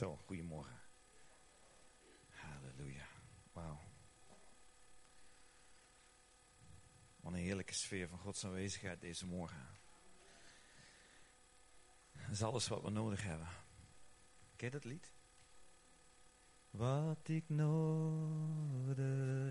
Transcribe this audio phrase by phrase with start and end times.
[0.00, 0.80] Zo, goedemorgen.
[2.28, 3.06] Halleluja.
[3.52, 3.80] Wauw.
[7.20, 9.66] Wat een heerlijke sfeer van Gods aanwezigheid deze morgen.
[12.12, 13.48] Dat is alles wat we nodig hebben.
[14.56, 15.12] Ken je dat lied?
[16.70, 18.40] Wat ik nodig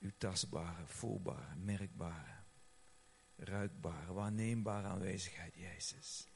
[0.00, 2.42] Uw tastbare, voelbare, merkbare,
[3.36, 6.28] ruikbare, waarneembare aanwezigheid, Jezus.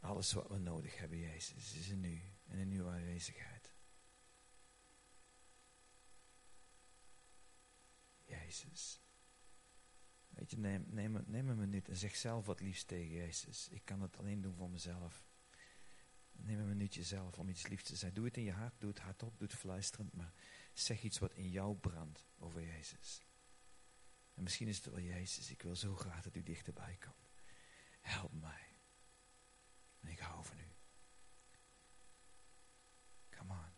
[0.00, 3.72] Alles wat we nodig hebben, Jezus, is in u en in uw aanwezigheid.
[8.24, 9.00] Jezus.
[10.28, 13.68] Weet je, neem, neem, neem een minuut en zeg zelf wat liefst tegen Jezus.
[13.68, 15.24] Ik kan het alleen doen voor mezelf.
[16.32, 18.14] Neem een minuutje zelf om iets liefs te zijn.
[18.14, 20.32] Doe het in je hart, doe het hardop, doe het fluisterend, maar
[20.80, 23.22] zeg iets wat in jou brandt over Jezus.
[24.34, 27.32] En misschien is het wel Jezus, ik wil zo graag dat u dichterbij komt.
[28.00, 28.68] Help mij.
[30.00, 30.72] En ik hou van u.
[33.30, 33.72] Come on.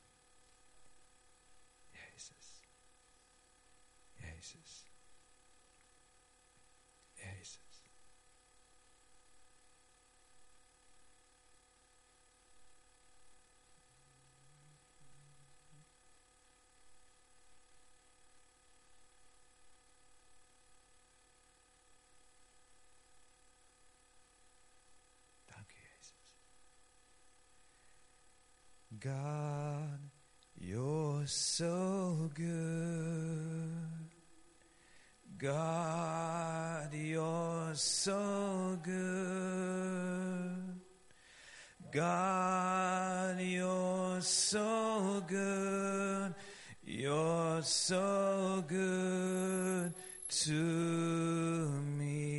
[1.91, 2.63] Jezus.
[4.13, 4.76] Jezus.
[32.37, 33.87] Good.
[35.39, 39.57] God, you're so good.
[41.91, 46.35] God, you're so good.
[46.85, 49.95] You're so good
[50.29, 50.53] to
[51.99, 52.37] me.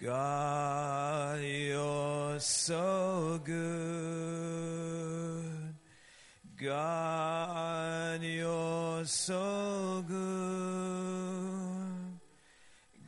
[0.00, 3.29] God, you're so
[6.62, 10.20] God, you're so good.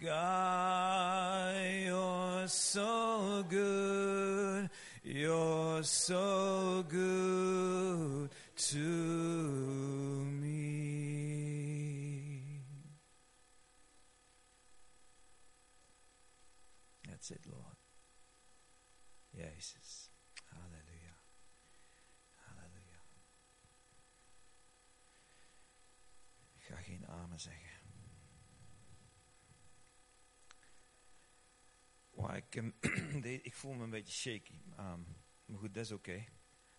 [0.03, 1.55] God,
[1.85, 4.71] you're so good.
[5.05, 9.62] You're so good to
[32.55, 32.75] ik,
[33.49, 34.55] ik voel me een beetje shaky.
[34.77, 35.01] ehm,
[35.45, 36.25] maar goed, dat is oké.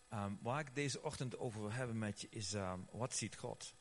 [0.10, 3.76] Ehm, waar ik deze ochtend over wil hebben met je is, ehm, wat ziet God?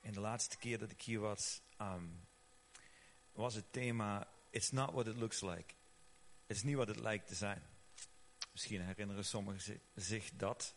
[0.00, 1.62] En de laatste keer dat ik hier was,
[3.32, 5.74] was het thema, it's not what it looks like.
[6.46, 7.62] Het is niet wat het lijkt te zijn.
[8.52, 10.74] Misschien herinneren sommigen zi- zich dat,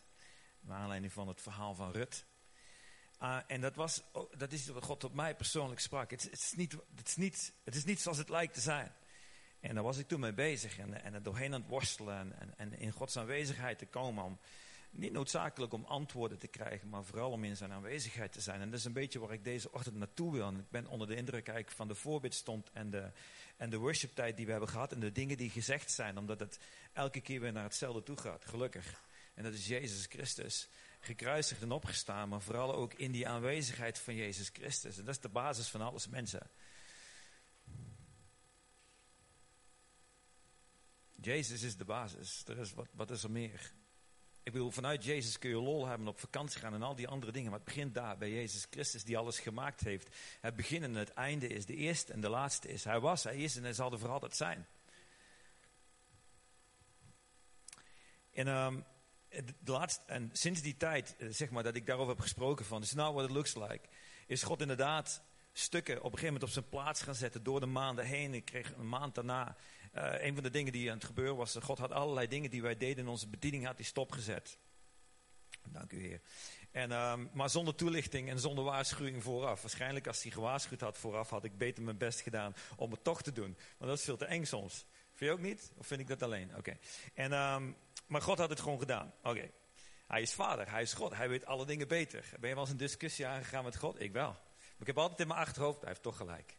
[0.60, 2.26] naar aanleiding van het verhaal van Rut.
[3.18, 6.10] Ah, en dat, was, oh, dat is wat God tot mij persoonlijk sprak.
[6.10, 8.94] Het, het, is niet, het, is niet, het is niet zoals het lijkt te zijn.
[9.68, 12.52] En daar was ik toen mee bezig en, en er doorheen aan het worstelen en,
[12.56, 14.38] en, in Gods aanwezigheid te komen om
[14.90, 18.60] niet noodzakelijk om antwoorden te krijgen, maar vooral om in zijn aanwezigheid te zijn.
[18.60, 20.46] En dat is een beetje waar ik deze ochtend naartoe wil.
[20.46, 23.10] En ik ben onder de indruk eigenlijk van de voorbidstond en de,
[23.56, 26.58] en de worshiptijd die we hebben gehad en de dingen die gezegd zijn, omdat het
[26.92, 29.00] elke keer weer naar hetzelfde toe gaat, gelukkig.
[29.34, 30.68] En dat is Jezus Christus.
[31.00, 34.98] gekruisigd en opgestaan, maar vooral ook in die aanwezigheid van Jezus Christus.
[34.98, 36.50] En dat is de basis van alles, mensen.
[41.20, 42.44] Jezus is de basis.
[42.58, 43.72] Is, wat, wat is er meer?
[44.42, 47.32] Ik bedoel, vanuit Jezus kun je lol hebben, op vakantie gaan en al die andere
[47.32, 47.50] dingen.
[47.50, 50.16] Maar het begint daar bij Jezus Christus die alles gemaakt heeft.
[50.40, 51.66] Het begin en het einde is.
[51.66, 52.84] De eerste en de laatste is.
[52.84, 54.66] Hij was, hij is en hij zal er voor altijd zijn.
[58.32, 58.84] En, um,
[59.58, 62.82] de laatste, en sinds die tijd, eh, zeg maar, dat ik daarover heb gesproken van,
[62.82, 63.88] is nou what it looks like,
[64.26, 65.22] is God inderdaad
[65.52, 68.34] stukken op een gegeven moment op zijn plaats gaan zetten door de maanden heen.
[68.34, 69.56] Ik kreeg een maand daarna
[69.96, 72.62] uh, een van de dingen die aan het gebeuren was, God had allerlei dingen die
[72.62, 74.58] wij deden in onze bediening, had hij stopgezet.
[75.68, 76.20] Dank u Heer.
[76.70, 79.62] En, um, maar zonder toelichting en zonder waarschuwing vooraf.
[79.62, 83.22] Waarschijnlijk als hij gewaarschuwd had vooraf, had ik beter mijn best gedaan om het toch
[83.22, 83.56] te doen.
[83.78, 84.86] Maar dat is veel te eng soms.
[85.14, 85.72] Vind je ook niet?
[85.76, 86.56] Of vind ik dat alleen?
[86.56, 86.76] Oké.
[87.14, 87.54] Okay.
[87.54, 87.76] Um,
[88.06, 89.14] maar God had het gewoon gedaan.
[89.22, 89.50] Oké.
[90.06, 92.28] Hij is vader, hij is God, hij weet alle dingen beter.
[92.40, 94.00] Ben je wel eens een discussie aangegaan met God?
[94.00, 94.30] Ik wel.
[94.30, 96.58] Maar ik heb altijd in mijn achterhoofd, hij heeft toch gelijk.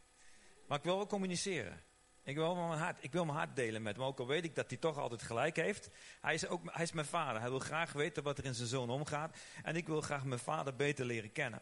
[0.66, 1.82] Maar ik wil wel communiceren.
[2.28, 4.04] Ik wil mijn hart, ik wil mijn hart delen met hem.
[4.04, 5.90] Ook al weet ik dat hij toch altijd gelijk heeft.
[6.20, 7.40] Hij is, ook, hij is mijn vader.
[7.40, 9.36] Hij wil graag weten wat er in zijn zoon omgaat.
[9.62, 11.60] En ik wil graag mijn vader beter leren kennen.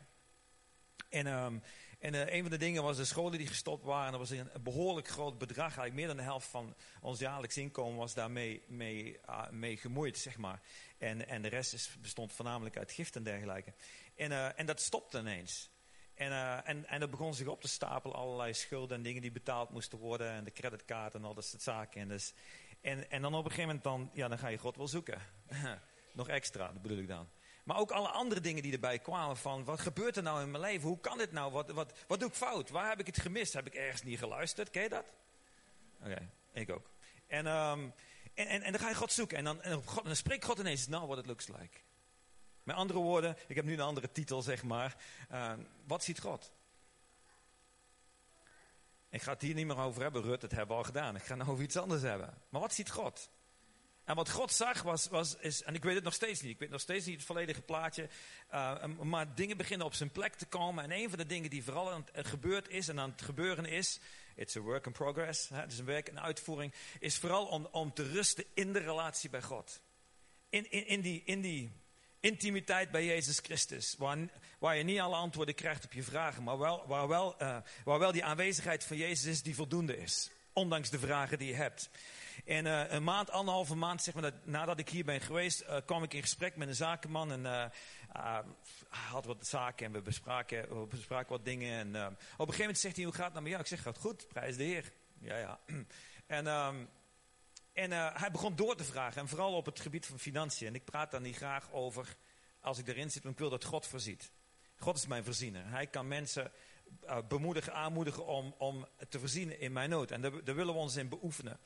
[1.09, 1.63] En, um,
[1.99, 4.11] en uh, een van de dingen was de scholen die gestopt waren.
[4.11, 5.65] Dat was een, behoorlijk groot bedrag.
[5.65, 10.19] Eigenlijk meer dan de helft van ons jaarlijks inkomen was daarmee mee, uh, mee gemoeid,
[10.19, 10.61] zeg maar.
[10.99, 13.73] En, en de rest is, bestond voornamelijk uit gift en dergelijke.
[14.15, 15.71] En, uh, en dat stopte ineens.
[16.17, 19.33] En, uh, en, en er begon zich op te stapelen allerlei schulden en dingen die
[19.33, 20.31] betaald moesten worden.
[20.31, 22.01] En de creditkaart en al dat soort zaken.
[22.01, 22.33] En, dus,
[22.81, 25.21] en, en dan op een gegeven moment dan, ja, dan ga je God wel zoeken.
[26.13, 27.29] Nog extra, dat bedoel ik dan.
[27.65, 30.63] Maar ook alle andere dingen die erbij kwamen van, wat gebeurt er nou in mijn
[30.63, 30.89] leven?
[30.89, 31.53] Hoe kan dit nou?
[31.53, 32.71] Wat, wat, wat doe ik fout?
[32.71, 33.53] Waar heb ik het gemist?
[33.53, 34.71] Heb ik ergens niet geluisterd?
[34.71, 35.05] Ken je dat?
[36.01, 36.91] Oké, ik ook.
[37.27, 37.93] En, um,
[38.35, 39.39] en, en, en, dan ga je God zoeken.
[39.39, 41.81] En dan, en God, dan spreekt God ineens, nou, what it looks like.
[42.67, 44.97] Met andere woorden, ik heb nu een andere titel, zeg maar.
[45.33, 45.53] Uh,
[45.87, 46.53] wat ziet God?
[49.11, 51.17] Ik ga het hier niet meer over hebben, Rut, dat hebben we al gedaan.
[51.17, 52.43] Ik ga het over iets anders hebben.
[52.49, 53.31] Maar wat ziet God?
[54.05, 56.59] En wat God zag was, was is, en ik weet het nog steeds niet, ik
[56.59, 58.09] weet nog steeds niet het volledige plaatje,
[58.53, 60.85] uh, maar dingen beginnen op zijn plek te komen.
[60.85, 63.65] En een van de dingen die vooral aan het gebeurd is en aan het gebeuren
[63.65, 64.01] is,
[64.35, 67.93] it's a work in progress, het is een werk in uitvoering, is vooral om, om
[67.93, 69.81] te rusten in de relatie bij God.
[70.49, 71.73] In, in, in, die, in die
[72.27, 73.95] intimiteit bij Jezus Christus.
[73.99, 74.19] Waar,
[74.59, 77.99] waar je niet alle antwoorden krijgt op je vragen, maar wel, waar, wel, uh, waar
[77.99, 80.31] wel die aanwezigheid van Jezus is die voldoende is.
[80.53, 81.91] Ondanks de vragen die je hebt.
[82.45, 85.77] En uh, een maand, anderhalve maand, zeg maar, dat, nadat ik hier ben geweest, uh,
[85.85, 87.33] kwam ik in gesprek met een zakenman.
[87.33, 88.39] En uh,
[88.89, 91.79] had wat zaken en we bespraken, we bespraken wat dingen.
[91.79, 93.63] En op een gegeven moment zegt hij, hoe gaat het nou met jou?
[93.63, 94.93] Ik zeg, gaat goed, prijs de Heer.
[95.19, 95.59] Ja, ja.
[96.27, 96.47] En...
[96.47, 96.89] Um,
[97.77, 100.67] en uh, hij begon door te vragen, en vooral op het gebied van financiën.
[100.67, 102.17] En ik praat daar niet graag over
[102.61, 104.31] als ik erin zit, want ik wil dat God voorziet.
[104.79, 105.69] God is mijn voorziener.
[105.69, 106.53] Hij kan mensen
[107.05, 110.11] uh, bemoedigen, aanmoedigen om, om te voorzien in mijn nood.
[110.11, 111.61] En daar, willen we ons in beoefenen.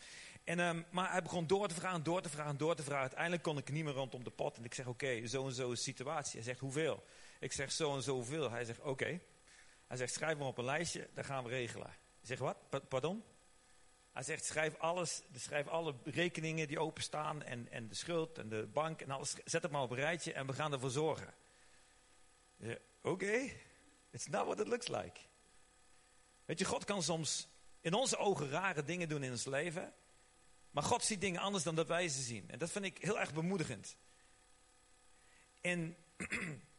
[0.44, 3.00] En, um, maar hij begon door te vragen, door te vragen, door te vragen.
[3.00, 4.56] Uiteindelijk kon ik niet meer rondom de pot.
[4.56, 6.34] En ik zeg, oké, zo en zo is de situatie.
[6.34, 7.04] Hij zegt, hoeveel?
[7.40, 8.50] Ik zeg, zo en zoveel.
[8.50, 9.20] Hij zegt, oké.
[9.86, 11.88] Hij zegt, schrijf maar op een lijstje, dan gaan we regelen.
[12.20, 12.56] Ik zeg, wat?
[12.68, 13.22] Pa pardon?
[14.12, 18.66] Hij zegt, schrijf alles, schrijf alle rekeningen die openstaan en, en de schuld en de
[18.66, 19.34] bank en alles.
[19.44, 21.34] Zet het maar op een rijtje en we gaan ervoor zorgen.
[23.02, 23.50] Oké,
[24.10, 25.20] it's not what it looks like.
[26.44, 27.48] Weet je, God kan soms
[27.80, 29.94] in onze ogen rare dingen doen in ons leven.
[30.70, 32.50] Maar God ziet dingen anders dan dat wij ze zien.
[32.50, 33.96] En dat vind ik heel erg bemoedigend.
[35.60, 35.96] En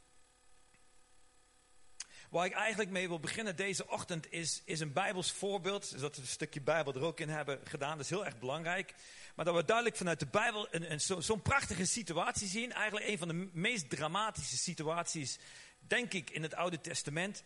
[2.31, 5.99] Waar ik eigenlijk mee wil beginnen deze ochtend is, is een Bijbels voorbeeld.
[5.99, 7.95] Dat we een stukje Bijbel er ook in hebben gedaan.
[7.95, 8.93] Dat is heel erg belangrijk.
[9.35, 12.71] Maar dat we duidelijk vanuit de Bijbel een, een, zo'n zo prachtige situatie zien.
[12.71, 15.39] Eigenlijk een van de meest dramatische situaties,
[15.79, 17.43] denk ik, in het Oude Testament.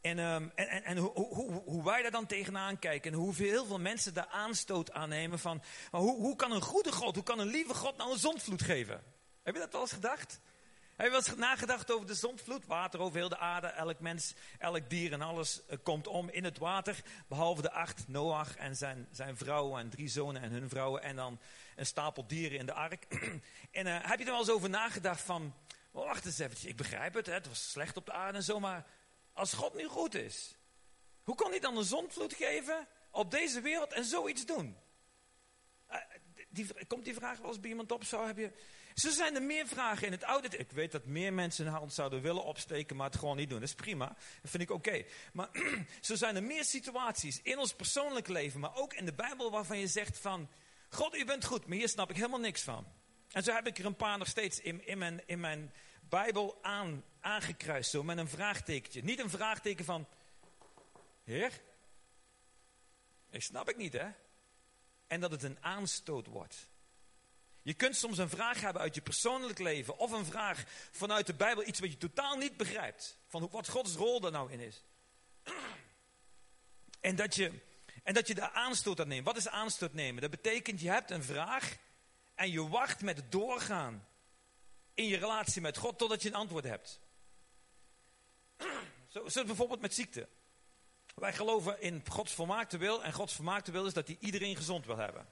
[0.00, 3.12] En, um, en, en, en hoe, hoe, hoe, wij daar dan tegenaan kijken.
[3.12, 5.38] En hoeveel veel mensen daar aanstoot aan nemen.
[5.38, 8.18] Van, maar hoe, hoe kan een goede God, hoe kan een lieve God nou een
[8.18, 9.02] zondvloed geven?
[9.42, 10.40] Heb je dat wel eens gedacht?
[10.96, 12.66] Wel eens nagedacht over de zondvloed?
[12.66, 16.44] Water over heel de aarde, elk mens, elk dier en alles uh, komt om in
[16.44, 17.02] het water.
[17.28, 21.02] Behalve de acht, Noach en zijn, zijn vrouw en drie zonen en hun vrouwen.
[21.02, 21.40] En dan
[21.76, 23.04] een stapel dieren in de ark.
[23.70, 25.54] en uh, heb je er wel eens over nagedacht van...
[25.90, 28.44] Oh, wacht eens even, ik begrijp het, hè, het was slecht op de aarde en
[28.44, 28.60] zo.
[28.60, 28.86] Maar
[29.32, 30.56] als God nu goed is,
[31.22, 34.76] hoe kan hij dan een zondvloed geven op deze wereld en zoiets doen?
[35.90, 35.96] Uh,
[36.48, 38.04] die, komt die vraag wel eens bij iemand op?
[38.04, 38.52] Zo heb je...
[38.96, 40.48] Zo zijn er meer vragen in het oude.
[40.48, 43.60] Ik weet dat meer mensen hun hand zouden willen opsteken, maar het gewoon niet doen.
[43.60, 44.16] Dat is prima.
[44.42, 45.04] Dat vind ik oké.
[45.32, 45.48] Maar
[46.00, 49.78] zo zijn er meer situaties in ons persoonlijk leven, maar ook in de Bijbel waarvan
[49.78, 50.48] je zegt van,
[50.90, 52.86] God, u bent goed, maar hier snap ik helemaal niks van.
[53.30, 55.72] En zo heb ik er een paar nog steeds in, in, mijn, in mijn
[56.08, 59.02] Bijbel aan, aangekruist, zo met een vraagtekentje.
[59.02, 60.06] Niet een vraagteken van,
[61.24, 61.60] Heer,
[63.30, 64.08] ik snap ik niet hè.
[65.06, 66.68] En dat het een aanstoot wordt.
[67.66, 69.98] Je kunt soms een vraag hebben uit je persoonlijk leven.
[69.98, 71.66] Of een vraag vanuit de Bijbel.
[71.66, 73.18] Iets wat je totaal niet begrijpt.
[73.26, 74.82] Van wat Gods rol daar nou in is.
[77.00, 77.52] En dat je,
[78.02, 79.24] en dat je de aanstoot aan neemt.
[79.24, 80.22] Wat is aanstoot nemen?
[80.22, 81.76] Dat betekent je hebt een vraag.
[82.34, 84.06] En je wacht met doorgaan.
[84.94, 85.98] In je relatie met God.
[85.98, 87.00] Totdat je een antwoord hebt.
[89.12, 90.28] Zo, zo bijvoorbeeld met ziekte.
[91.14, 93.04] Wij geloven in Gods volmaakte wil.
[93.04, 95.28] En Gods volmaakte wil is dat hij iedereen gezond wil hebben.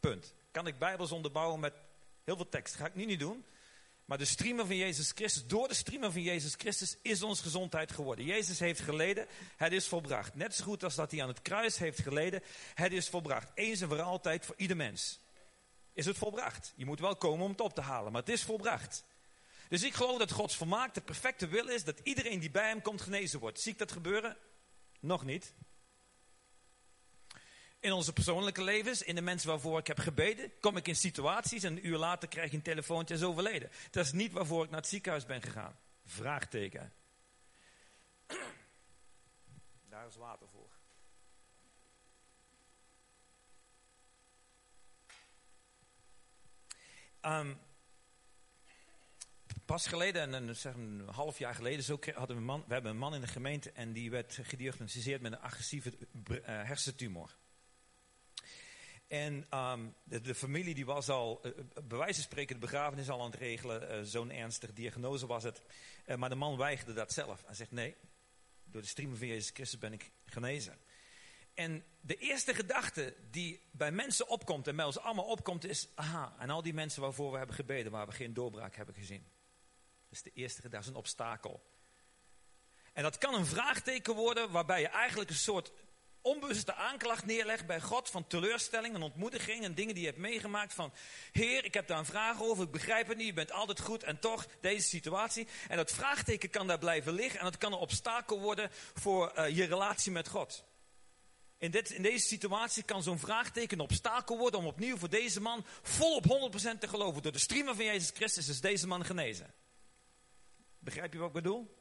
[0.00, 0.34] Punt.
[0.52, 1.74] Kan ik Bijbels onderbouwen met
[2.24, 2.74] heel veel tekst.
[2.74, 3.44] Ga ik nu niet doen.
[4.04, 7.92] Maar de streamer van Jezus Christus, door de streamer van Jezus Christus is ons gezondheid
[7.92, 8.24] geworden.
[8.24, 10.34] Jezus heeft geleden, het is volbracht.
[10.34, 12.42] Net zo goed als dat hij aan het kruis heeft geleden,
[12.74, 13.50] het is volbracht.
[13.54, 15.20] Eens en voor altijd voor ieder mens.
[15.92, 16.72] Is het volbracht.
[16.76, 19.04] Je moet wel komen om het op te halen, maar het is volbracht.
[19.68, 23.00] Dus ik geloof dat Gods volmaakte, perfecte wil is dat iedereen die bij hem komt
[23.00, 23.60] genezen wordt.
[23.60, 24.36] Zie ik dat gebeuren?
[25.00, 25.54] Nog niet.
[27.82, 31.62] In onze persoonlijke levens, in de mensen waarvoor ik heb gebeden, kom ik in situaties
[31.62, 33.70] en een uur later krijg ik een telefoontje is overleden.
[33.90, 35.78] Dat is niet waarvoor ik naar het ziekenhuis ben gegaan.
[36.04, 36.92] Vraagteken.
[39.88, 40.70] Daar is water voor.
[47.30, 47.58] Um,
[49.64, 52.90] pas geleden, een, zeg een half jaar geleden, zo hadden we, een man, we hebben
[52.90, 55.92] een man in de gemeente en die werd gediagnosticeerd met een agressieve
[56.30, 57.40] uh, hersentumor.
[59.12, 61.52] En um, de, familie die was al, uh,
[61.84, 63.98] bij wijze van spreken, de begrafenis al aan het regelen.
[63.98, 65.62] Uh, Zo'n ernstige diagnose was het.
[66.16, 67.42] Maar de man weigerde dat zelf.
[67.46, 67.96] Hij zegt, nee,
[68.64, 70.78] door de streamen van Jezus Christus ben ik genezen.
[71.54, 75.88] En de eerste gedachte die bij mensen opkomt en bij ons allemaal opkomt is...
[75.94, 79.26] Aha, en al die mensen waarvoor we hebben gebeden, waar we geen doorbraak hebben gezien.
[80.08, 81.62] Dat is de eerste gedachte, dat is een obstakel.
[82.92, 85.72] En dat kan een vraagteken worden waarbij je eigenlijk een soort
[86.22, 90.74] onbewuste aanklacht neerlegt bij God van teleurstelling en ontmoediging en dingen die je hebt meegemaakt
[90.74, 90.92] van
[91.32, 94.02] Heer, ik heb daar een vraag over, ik begrijp het niet, je bent altijd goed
[94.02, 95.46] en toch deze situatie.
[95.68, 99.56] En dat vraagteken kan daar blijven liggen en dat kan een obstakel worden voor uh,
[99.56, 100.64] je relatie met God.
[101.58, 105.40] In, dit, in deze situatie kan zo'n vraagteken een obstakel worden om opnieuw voor deze
[105.40, 107.22] man volop 100% te geloven.
[107.22, 109.54] Door de streamer van Jezus Christus is deze man genezen.
[110.78, 111.76] Begrijp je wat ik bedoel?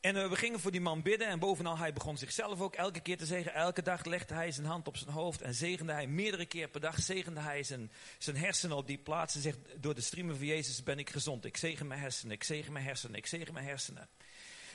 [0.00, 3.00] En uh, we gingen voor die man bidden en bovenal hij begon zichzelf ook elke
[3.00, 3.54] keer te zeggen.
[3.54, 6.80] Elke dag legde hij zijn hand op zijn hoofd en zegende hij meerdere keer per
[6.80, 7.00] dag.
[7.02, 10.82] Zegende hij zijn, zijn hersenen op die plaats en zegt door de streamen van Jezus
[10.82, 11.44] ben ik gezond.
[11.44, 14.08] Ik zegen mijn hersenen, ik zegen mijn hersenen, ik zegen mijn hersenen.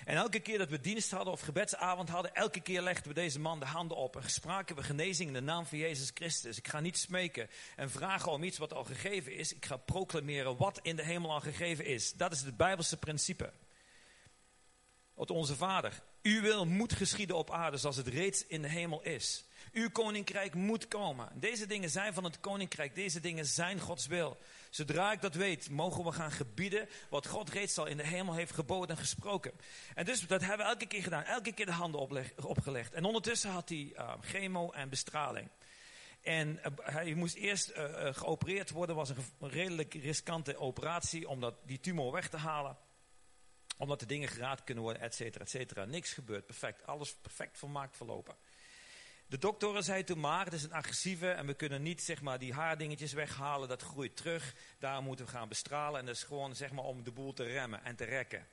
[0.06, 3.40] En elke keer dat we dienst hadden of gebedsavond hadden, elke keer legden we deze
[3.40, 4.16] man de handen op.
[4.16, 6.58] En spraken we genezing in de naam van Jezus Christus.
[6.58, 9.54] Ik ga niet smeken en vragen om iets wat al gegeven is.
[9.54, 12.14] Ik ga proclameren wat in de hemel al gegeven is.
[12.14, 13.52] Dat is het Bijbelse principe.
[15.16, 16.02] Tot onze Vader.
[16.22, 19.46] Uw wil moet geschieden op aarde zoals het reeds in de hemel is.
[19.72, 21.30] Uw koninkrijk moet komen.
[21.34, 22.96] Deze dingen zijn van het koninkrijk.
[22.96, 24.38] Deze dingen zijn Gods wil.
[24.70, 28.34] Zodra ik dat weet, mogen we gaan gebieden wat God reeds al in de hemel
[28.34, 29.52] heeft geboden en gesproken.
[29.94, 31.24] En dus dat hebben we elke keer gedaan.
[31.24, 32.94] Elke keer de handen opgelegd.
[32.94, 35.50] En ondertussen had hij uh, chemo en bestraling.
[36.22, 38.96] En uh, hij moest eerst uh, geopereerd worden.
[38.96, 42.78] was een redelijk riskante operatie om dat, die tumor weg te halen
[43.78, 45.86] omdat de dingen geraad kunnen worden, et cetera, et cetera.
[45.86, 46.86] Niks gebeurt, perfect.
[46.86, 48.36] Alles perfect volmaakt verlopen.
[49.28, 52.40] De doktoren zeiden toen maar, het is een agressieve en we kunnen niet zeg maar,
[52.40, 54.56] die haardingetjes weghalen, dat groeit terug.
[54.80, 57.44] Daar moeten we gaan bestralen en dat is gewoon zeg maar, om de boel te
[57.44, 58.48] remmen en te rekken.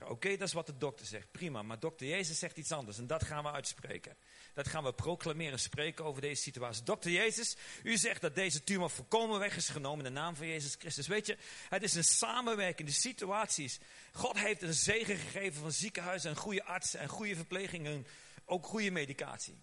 [0.00, 1.62] Oké, dat is wat de dokter zegt, prima.
[1.62, 4.16] Maar dokter Jezus zegt iets anders en dat gaan we uitspreken.
[4.54, 6.82] Dat gaan we proclameren, spreken over deze situatie.
[6.82, 10.46] Dokter Jezus, u zegt dat deze tumor volkomen weg is genomen in de naam van
[10.46, 11.06] Jezus Christus.
[11.06, 13.78] Weet je, het is een samenwerkende situaties.
[14.12, 18.06] God heeft een zegen gegeven van ziekenhuizen en goede artsen en goede verplegingen.
[18.44, 19.62] Ook goede medicatie.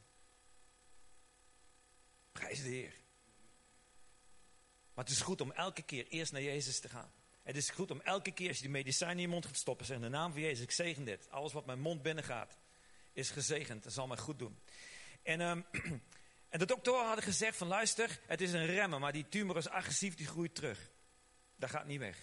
[2.31, 2.93] Prijs de Heer.
[4.93, 7.11] Maar het is goed om elke keer eerst naar Jezus te gaan.
[7.43, 9.85] Het is goed om elke keer als je die medicijnen in je mond gaat stoppen,
[9.85, 11.29] zeggen in de naam van Jezus, ik zegen dit.
[11.29, 12.57] Alles wat mijn mond binnengaat,
[13.13, 13.83] is gezegend.
[13.83, 14.59] Dat zal mij goed doen.
[15.23, 15.65] En, um,
[16.49, 19.69] en de doktoren hadden gezegd van luister, het is een remmen, maar die tumor is
[19.69, 20.91] agressief, die groeit terug.
[21.55, 22.17] Dat gaat niet weg.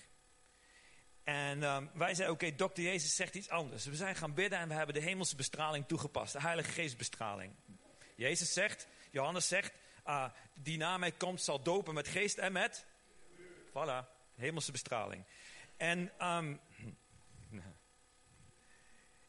[1.25, 3.85] En um, wij zeiden, oké, dokter Jezus zegt iets anders.
[3.85, 6.33] We zijn gaan bidden en we hebben de hemelse bestraling toegepast.
[6.33, 7.53] De heilige geestbestraling.
[8.17, 9.73] Jezus zegt, Johannes zegt,
[10.07, 12.85] uh, die na mij komt zal dopen met geest en met...
[13.69, 15.25] Voilà, hemelse bestraling.
[15.77, 16.61] En, um,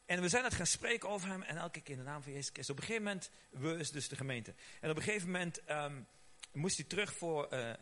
[0.06, 2.32] En we zijn het gaan spreken over hem en elke keer in de naam van
[2.32, 2.70] Jezus Christus.
[2.70, 4.56] Op een gegeven moment, we dus de gemeente.
[4.82, 6.02] En op een gegeven moment ehm,
[6.52, 7.74] moest hij terug voor uh,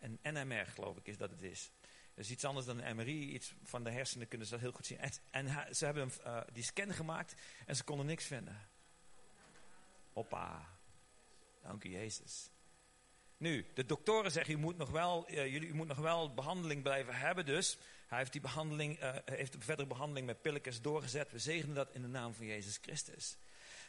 [0.00, 1.72] een NMR, geloof ik, is dat het is.
[2.14, 4.86] Dus iets anders dan een MRI, iets van de hersenen kunnen ze dat heel goed
[4.86, 4.98] zien.
[5.30, 7.34] En, ze hebben hem, die scan gemaakt
[7.66, 8.68] en ze konden niks vinden.
[10.12, 10.78] Hoppa.
[11.62, 12.50] Dank u Jezus.
[13.36, 16.82] Nu, de doktoren zeggen, u moet nog wel, uh, jullie, u moet nog wel behandeling
[16.82, 17.78] blijven hebben dus.
[18.06, 21.32] Hij heeft die behandeling, uh, heeft de verdere behandeling met pilletjes doorgezet.
[21.32, 23.36] We zegenen dat in de naam van Jezus Christus.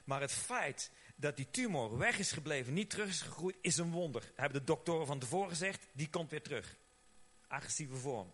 [0.03, 3.91] Maar het feit dat die tumor weg is gebleven, niet terug is gegroeid, is een
[3.91, 4.31] wonder.
[4.35, 6.77] Hebben de doktoren van tevoren gezegd, die komt weer terug.
[7.47, 8.33] Agressieve vorm.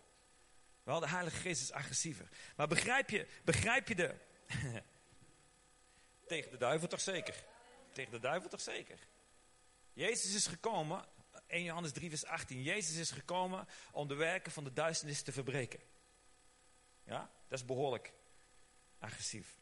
[0.82, 2.28] Wel, de Heilige Geest is agressiever.
[2.56, 4.14] Maar begrijp je, begrijp je de...
[6.26, 7.44] Tegen de duivel toch zeker?
[7.92, 8.98] Tegen de duivel toch zeker?
[9.94, 11.04] Jezus is gekomen,
[11.46, 12.62] 1 Johannes 3 vers 18.
[12.62, 15.80] Jezus is gekomen om de werken van de duisternis te verbreken.
[17.04, 18.12] Ja, dat is behoorlijk
[18.98, 19.60] agressief.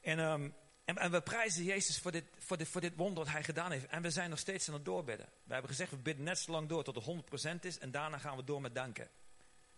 [0.00, 0.54] En, um,
[0.84, 3.86] en, we prijzen Jezus voor dit, voor, dit, voor dit wonder wat hij gedaan heeft.
[3.86, 5.26] En we zijn nog steeds aan het doorbidden.
[5.44, 7.78] We hebben gezegd, we bidden net zo lang door tot het 100% is.
[7.78, 9.10] En daarna gaan we door met danken.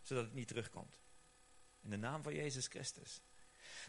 [0.03, 0.99] Zodat het niet terugkomt.
[1.83, 3.21] In de naam van Jezus Christus.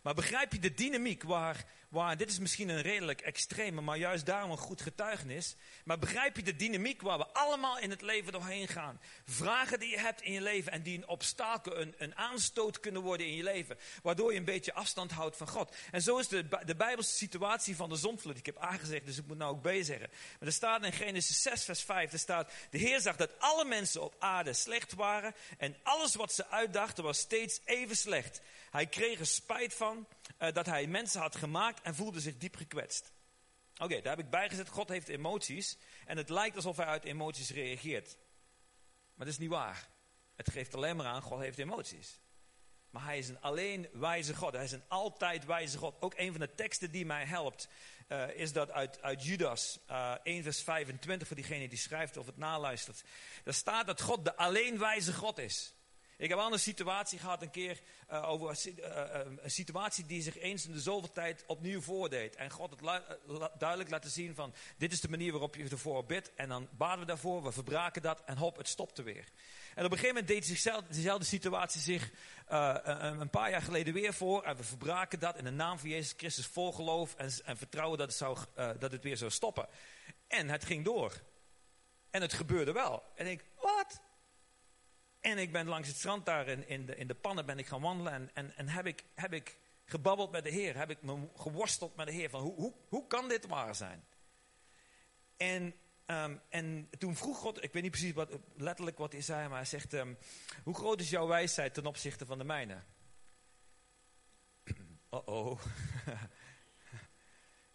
[0.04, 4.26] Maar begrijp je de dynamiek waar, waar, dit is misschien een redelijk extreme, maar juist
[4.26, 5.56] daarom een goed getuigenis.
[5.84, 9.02] Maar begrijp je de dynamiek waar we allemaal in het leven doorheen gaan?
[9.26, 13.02] Vragen die je hebt in je leven en die een obstakel, een, een aanstoot kunnen
[13.02, 13.78] worden in je leven.
[14.04, 15.76] Waardoor je een beetje afstand houdt van God.
[15.92, 18.38] En zo is de, de Bijbelse situatie van de zondvloed.
[18.38, 20.10] Ik heb aangezegd, dus ik moet nou ook B zeggen.
[20.40, 23.66] Maar er staat in Genesis 6 vers 5, er staat, de Heer zag dat alle
[23.66, 25.34] mensen op aarde slecht waren.
[25.58, 28.42] En alles wat ze uitdachten was steeds even slecht.
[28.72, 32.56] Hij kreeg er spijt van uh, dat hij mensen had gemaakt en voelde zich diep
[32.56, 33.12] gekwetst.
[33.78, 37.52] Oké, daar heb ik bijgezet, God heeft emoties en het lijkt alsof hij uit emoties
[37.52, 38.18] reageert.
[39.16, 39.90] Maar dat is niet waar.
[40.36, 42.20] Het geeft alleen maar aan, God heeft emoties.
[42.90, 44.54] Maar hij is een alleen wijze God.
[44.54, 45.96] Hij is een altijd wijze God.
[46.00, 47.68] Ook een van de teksten die mij helpt,
[48.08, 52.26] uh, is dat uit, uit Judas uh, 1 vers 25, voor diegene die schrijft of
[52.26, 53.04] het naluistert.
[53.44, 55.74] Daar staat dat God de alleen wijze God is.
[56.22, 57.80] Ik heb al een situatie gehad een keer
[58.12, 58.74] uh, over uh,
[59.42, 62.36] een situatie die zich eens in de zoveel tijd opnieuw voordeed.
[62.36, 66.32] En God het duidelijk laten zien van dit is de manier waarop je ervoor bidt.
[66.36, 69.26] En dan baden we daarvoor, we verbraken dat en hop, het stopte weer.
[69.76, 72.12] En op een gegeven moment deed zichzelf, diezelfde situatie zich
[72.46, 74.44] een, paar jaar geleden weer voor.
[74.44, 77.98] En we verbraken dat in de naam van Jezus Christus vol geloof en, en vertrouwen
[77.98, 78.38] dat het, zou,
[78.80, 79.68] dat het weer zou stoppen.
[80.28, 81.22] En het ging door.
[82.10, 83.04] En het gebeurde wel.
[83.16, 83.44] En ik?
[85.22, 87.68] En ik ben langs het strand daar in, in, de, in de pannen ben ik
[87.68, 88.14] gaan wandelen.
[88.14, 90.78] En, en, en heb, ik, heb ik gebabbeld met de Heer.
[90.78, 92.30] Heb ik me geworsteld met de Heer.
[92.30, 94.06] Van hoe, hoe, hoe kan dit waar zijn?
[95.38, 99.48] En, um, en toen vroeg God, ik weet niet precies wat, letterlijk wat hij zei.
[99.48, 100.18] Maar hij zegt, um,
[100.64, 102.84] hoe groot is jouw wijsheid ten opzichte van de mijne?
[105.14, 105.62] Oh oh.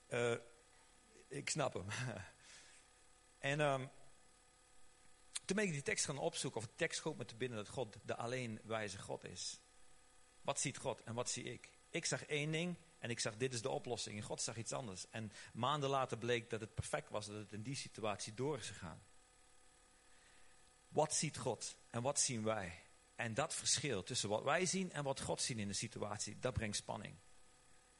[1.29, 1.87] ik snap hem.
[3.39, 3.61] en...
[3.61, 3.91] Um,
[5.47, 7.69] toen ben ik die tekst gaan opzoeken, of de tekst schoot me te binnen dat
[7.69, 9.61] God de alleen wijze God is.
[10.41, 11.71] Wat ziet God en wat zie ik?
[11.91, 14.17] Ik zag één ding en ik zag dit is de oplossing.
[14.17, 15.11] En God zag iets anders.
[15.11, 18.69] En maanden later bleek dat het perfect was, dat het in die situatie door is
[18.69, 19.03] gegaan.
[20.89, 22.83] Wat ziet God en wat zien wij?
[23.15, 26.53] En dat verschil tussen wat wij zien en wat God ziet in de situatie, dat
[26.53, 27.15] brengt spanning.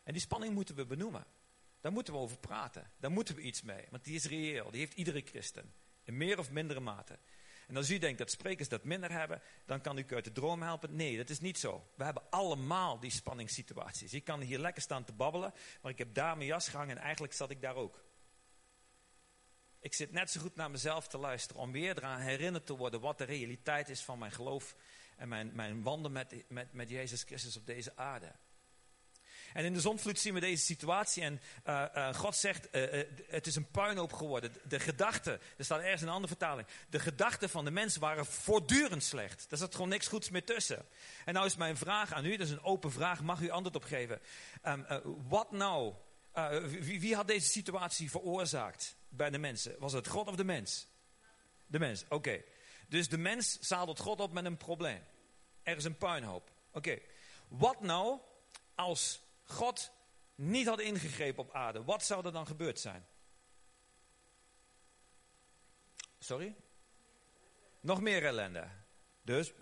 [0.03, 1.27] En die spanning moeten we benoemen.
[1.81, 2.91] Daar moeten we over praten.
[2.97, 3.87] Daar moeten we iets mee.
[3.91, 4.71] Want die is reëel.
[4.71, 5.75] Die heeft iedere christen.
[6.03, 7.19] In meer of mindere mate.
[7.67, 10.63] En als u denkt dat sprekers dat minder hebben, dan kan u uit de droom
[10.63, 10.97] helpen.
[10.97, 11.91] Nee, dat is niet zo.
[11.95, 14.13] We hebben allemaal die spanningssituaties.
[14.13, 17.03] Ik kan hier lekker staan te babbelen, maar ik heb daar mijn jas gehangen en
[17.03, 18.05] eigenlijk zat ik daar ook.
[19.81, 23.01] Ik zit net zo goed naar mezelf te luisteren om weer eraan herinnerd te worden
[23.01, 24.77] wat de realiteit is van mijn geloof
[25.17, 28.33] en mijn, mijn wandel met, met, met Jezus Christus op deze aarde.
[29.53, 31.23] En in de zonvloed zien we deze situatie.
[31.23, 34.53] En uh, uh, God zegt, uh, het is een puinhoop geworden.
[34.69, 36.69] De, gedachten, er staat ergens een andere vertaling.
[36.91, 39.47] De gedachten van de mensen waren voortdurend slecht.
[39.51, 40.87] Er zat gewoon niks goeds meer tussen.
[41.25, 43.77] En nou is mijn vraag aan u, dat is een open vraag, mag u antwoord
[43.77, 44.21] op geven.
[44.65, 44.87] Um,
[45.29, 45.95] wat nou?
[46.81, 49.77] Wie, wie, had deze situatie veroorzaakt bij de mensen?
[49.79, 50.87] Was het God of de mens?
[51.67, 52.43] De mens, oké.
[52.89, 55.03] Dus de mens zadelt God op met een probleem.
[55.63, 56.51] Er is een puinhoop.
[56.73, 56.99] Oké.
[57.49, 58.19] Wat nou
[58.75, 59.93] als God
[60.35, 63.07] niet had ingegrepen op aarde, wat zou er dan gebeurd zijn?
[66.19, 66.57] Sorry?
[67.81, 68.69] Nog meer ellende.
[69.23, 69.53] Dus,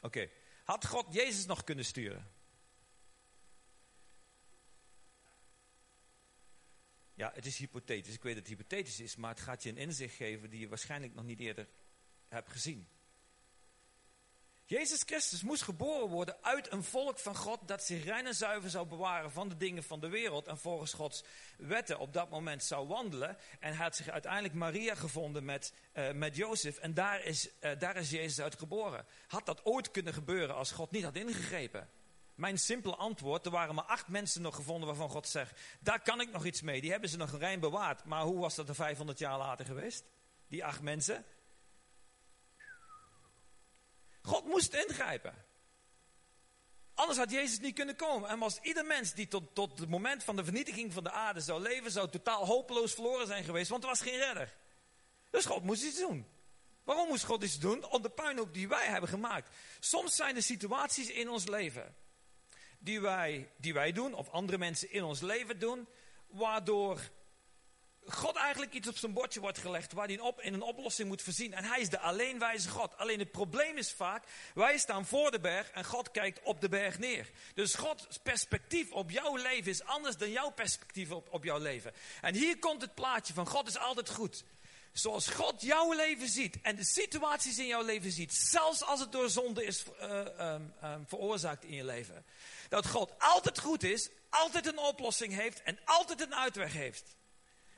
[0.00, 0.30] oké.
[0.64, 2.30] Had God Jezus nog kunnen sturen?
[7.14, 8.14] Ja, het is hypothetisch.
[8.14, 10.68] Ik weet dat het hypothetisch is, maar het gaat je een inzicht geven die je
[10.68, 11.68] waarschijnlijk nog niet eerder
[12.28, 12.88] hebt gezien.
[14.64, 18.70] Jezus Christus moest geboren worden uit een volk van God dat zich rein en zuiver
[18.70, 21.24] zou bewaren van de dingen van de wereld en volgens Gods
[21.58, 23.36] wetten op dat moment zou wandelen.
[23.60, 27.96] En had zich uiteindelijk Maria gevonden met, uh, met Jozef en daar is, uh, daar
[27.96, 29.06] is Jezus uit geboren.
[29.26, 31.88] Had dat ooit kunnen gebeuren als God niet had ingegrepen?
[32.34, 36.20] Mijn simpele antwoord, er waren maar acht mensen nog gevonden waarvan God zegt, daar kan
[36.20, 36.80] ik nog iets mee.
[36.80, 38.04] Die hebben ze nog rein bewaard.
[38.04, 40.04] Maar hoe was dat er 500 jaar later geweest?
[40.48, 41.24] Die acht mensen?
[44.22, 45.34] God moest ingrijpen.
[46.94, 48.28] Anders had Jezus niet kunnen komen.
[48.28, 51.40] En was ieder mens die tot, tot het moment van de vernietiging van de aarde
[51.40, 54.56] zou leven, zou totaal hopeloos verloren zijn geweest, want er was geen redder.
[55.30, 56.26] Dus God moest iets doen.
[56.84, 57.84] Waarom moest God iets doen?
[57.84, 59.56] Om de puinhoop die wij hebben gemaakt.
[59.80, 61.94] Soms zijn er situaties in ons leven
[62.82, 65.88] die wij, die wij doen, of andere mensen in ons leven doen,
[66.26, 67.00] waardoor
[68.06, 71.22] God eigenlijk iets op zijn bordje wordt gelegd waar hij op, in een oplossing moet
[71.22, 71.54] voorzien.
[71.54, 72.96] En hij is de alleenwijze God.
[72.96, 76.68] Alleen het probleem is vaak, wij staan voor de berg en God kijkt op de
[76.68, 77.30] berg neer.
[77.54, 81.92] Dus Gods perspectief op jouw leven is anders dan jouw perspectief op, op jouw leven.
[82.20, 84.44] En hier komt het plaatje van God is altijd goed.
[84.92, 89.12] Zoals God jouw leven ziet en de situaties in jouw leven ziet, zelfs als het
[89.12, 92.24] door zonde is uh, um, um, veroorzaakt in je leven.
[92.68, 97.16] Dat God altijd goed is, altijd een oplossing heeft en altijd een uitweg heeft.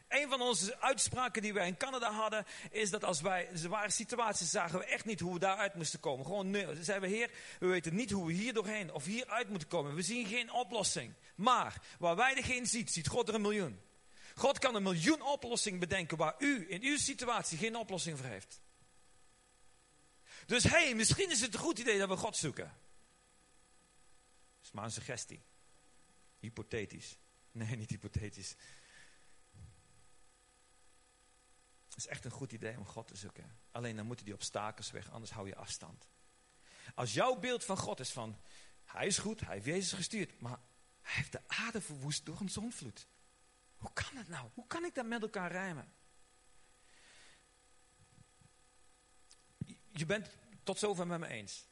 [0.09, 4.51] Een van onze uitspraken die wij in Canada hadden, is dat als wij, waren situaties,
[4.51, 6.27] zagen we echt niet hoe we daaruit moesten komen.
[6.27, 6.83] Gewoon nee.
[6.83, 9.95] Zeiden we, Heer, we weten niet hoe we hier doorheen of hier uit moeten komen.
[9.95, 11.15] We zien geen oplossing.
[11.35, 13.81] Maar waar wij er geen ziet, ziet God er een miljoen.
[14.35, 18.61] God kan een miljoen oplossingen bedenken waar u in uw situatie geen oplossing voor heeft.
[20.47, 22.65] Dus hé, misschien is het een goed idee dat we God zoeken.
[22.65, 25.43] Dat is maar een suggestie.
[26.41, 27.19] Hypothetisch.
[27.53, 28.55] Nee, niet hypothetisch.
[31.95, 33.57] Het is echt een goed idee om God te zoeken.
[33.71, 36.09] Alleen dan moeten die obstakels weg, anders hou je afstand.
[36.95, 38.39] Als jouw beeld van God is van,
[38.85, 40.59] hij is goed, hij heeft Jezus gestuurd, maar
[41.01, 43.07] hij heeft de aarde verwoest door een zonvloed.
[43.77, 44.49] Hoe kan het nou?
[44.55, 45.93] Hoe kan ik dat met elkaar rijmen?
[49.93, 50.31] Je bent
[50.63, 51.67] tot zover met me eens.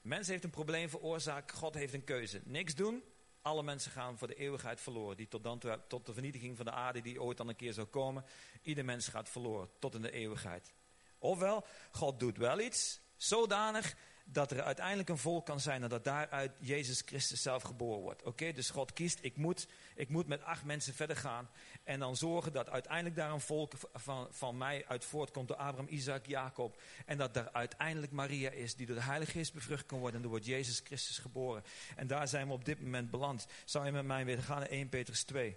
[0.00, 2.40] Mens heeft een probleem veroorzaakt, God heeft een keuze.
[2.44, 3.02] Niks doen,
[3.44, 5.16] alle mensen gaan voor de eeuwigheid verloren.
[5.16, 7.72] Die tot, dan toe, tot de vernietiging van de aarde die ooit dan een keer
[7.72, 8.24] zou komen.
[8.62, 10.72] Ieder mens gaat verloren tot in de eeuwigheid.
[11.18, 16.04] Ofwel, God doet wel iets zodanig dat er uiteindelijk een volk kan zijn en dat
[16.04, 18.22] daaruit Jezus Christus zelf geboren wordt.
[18.22, 21.50] Oké, dus God kiest, ik moet, ik moet met acht mensen verder gaan
[21.84, 25.86] en dan zorgen dat uiteindelijk daar een volk van, van mij uit voortkomt door Abraham,
[25.88, 26.80] Isaac, Jacob.
[27.06, 30.22] En dat er uiteindelijk Maria is die door de Heilige Geest bevrucht kan worden en
[30.22, 31.62] door wordt Jezus Christus geboren.
[31.96, 33.46] En daar zijn we op dit moment beland.
[33.64, 35.56] Zou je met mij willen gaan naar 1 Petrus 2?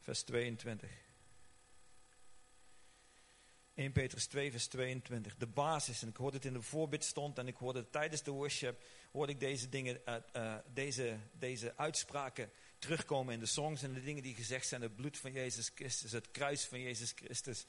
[0.00, 0.90] Vers 22.
[3.74, 5.36] 1 Petrus 2, vers 22.
[5.36, 8.22] De basis, en ik hoorde het in de voorbid stond en ik hoorde het tijdens
[8.22, 8.82] de worship,
[9.12, 10.00] hoorde ik deze dingen,
[10.36, 14.82] uh, deze, deze uitspraken terugkomen in de songs en de dingen die gezegd zijn.
[14.82, 17.66] Het bloed van Jezus Christus, het kruis van Jezus Christus.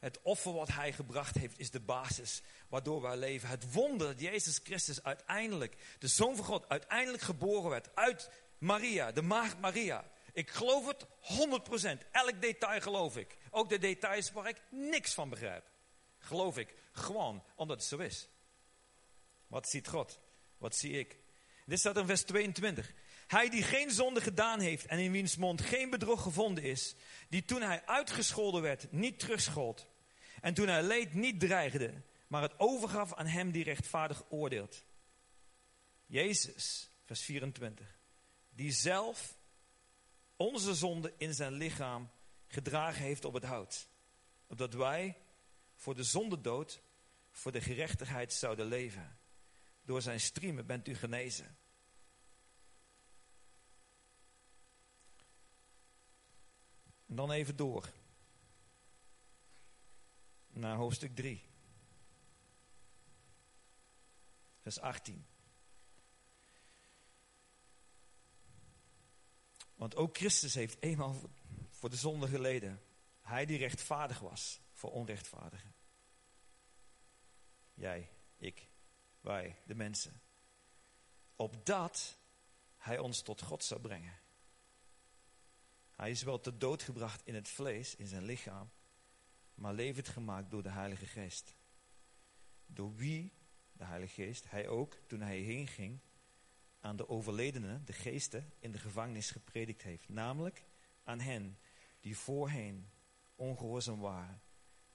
[0.00, 3.48] Het offer wat hij gebracht heeft is de basis waardoor wij leven.
[3.48, 9.12] Het wonder dat Jezus Christus uiteindelijk, de Zoon van God, uiteindelijk geboren werd uit Maria,
[9.12, 10.10] de maagd Maria.
[10.32, 11.06] Ik geloof het
[12.04, 12.08] 100%.
[12.10, 13.36] Elk detail geloof ik.
[13.50, 15.70] Ook de details waar ik niks van begrijp.
[16.18, 18.28] Geloof ik gewoon omdat het zo is.
[19.46, 20.20] Wat ziet God?
[20.58, 21.16] Wat zie ik?
[21.66, 22.92] Dit staat in vers 22.
[23.26, 26.94] Hij die geen zonde gedaan heeft en in wiens mond geen bedrog gevonden is,
[27.28, 29.88] die toen hij uitgescholden werd niet terugschold
[30.40, 34.84] en toen hij leed niet dreigde, maar het overgaf aan hem die rechtvaardig oordeelt.
[36.06, 37.98] Jezus, vers 24,
[38.50, 39.36] die zelf
[40.42, 42.10] onze zonde in zijn lichaam
[42.46, 43.88] gedragen heeft op het hout.
[44.46, 45.16] Opdat wij
[45.74, 46.82] voor de zondedood,
[47.30, 49.18] voor de gerechtigheid zouden leven.
[49.82, 51.56] Door zijn striemen bent u genezen.
[57.06, 57.92] En dan even door.
[60.48, 61.44] Naar hoofdstuk 3.
[64.60, 65.31] Vers 18.
[69.82, 71.20] Want ook Christus heeft eenmaal
[71.70, 72.82] voor de zonde geleden.
[73.20, 75.74] Hij die rechtvaardig was voor onrechtvaardigen.
[77.74, 78.68] Jij, ik,
[79.20, 80.20] wij, de mensen.
[81.36, 82.18] Opdat
[82.76, 84.18] hij ons tot God zou brengen.
[85.90, 88.70] Hij is wel te dood gebracht in het vlees, in zijn lichaam,
[89.54, 91.54] maar levend gemaakt door de Heilige Geest.
[92.66, 93.32] Door wie,
[93.72, 96.00] de Heilige Geest, hij ook, toen hij heen ging,
[96.82, 100.08] aan de overledenen, de geesten, in de gevangenis gepredikt heeft.
[100.08, 100.64] Namelijk
[101.04, 101.58] aan hen
[102.00, 102.90] die voorheen
[103.34, 104.42] ongehoorzaam waren,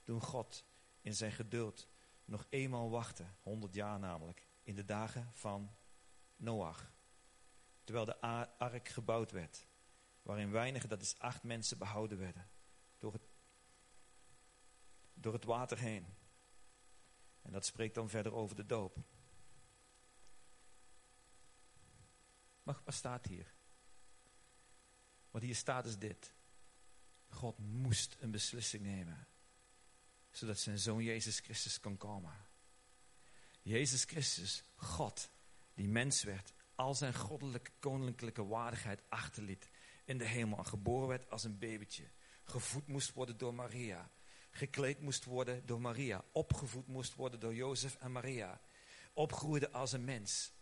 [0.03, 0.65] toen God
[1.01, 1.87] in zijn geduld
[2.25, 5.75] nog eenmaal wachtte, 100 jaar namelijk, in de dagen van
[6.35, 6.91] Noach.
[7.83, 8.19] Terwijl de
[8.57, 9.67] ark gebouwd werd,
[10.21, 12.49] waarin weinige, dat is acht mensen, behouden werden.
[12.97, 13.27] Door het,
[15.13, 16.05] door het water heen.
[17.41, 18.97] En dat spreekt dan verder over de doop.
[22.67, 23.53] Maar wat staat hier?
[25.31, 26.33] Wat hier staat is dit.
[27.27, 29.27] God moest een beslissing nemen.
[30.31, 32.33] Zodat zijn zoon Jezus Christus kon komen.
[33.61, 35.29] Jezus Christus, God,
[35.73, 39.69] die mens werd, al zijn goddelijke koninklijke waardigheid achterliet
[40.05, 40.57] in de hemel.
[40.57, 42.09] En geboren werd als een babytje.
[42.43, 44.11] Gevoed moest worden door Maria.
[44.51, 46.23] Gekleed moest worden door Maria.
[46.31, 48.61] Opgevoed moest worden door Jozef en Maria.
[49.13, 50.55] Opgroeide als een mens.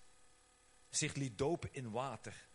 [0.95, 2.47] Zich liet dopen in water.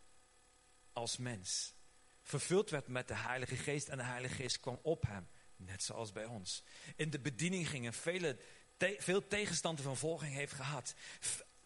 [0.93, 1.75] Als mens.
[2.23, 5.29] Vervuld werd met de Heilige Geest en de Heilige Geest kwam op hem.
[5.57, 6.63] Net zoals bij ons.
[6.97, 8.39] In de bediening gingen vele,
[8.79, 10.95] veel tegenstand en volging heeft gehad.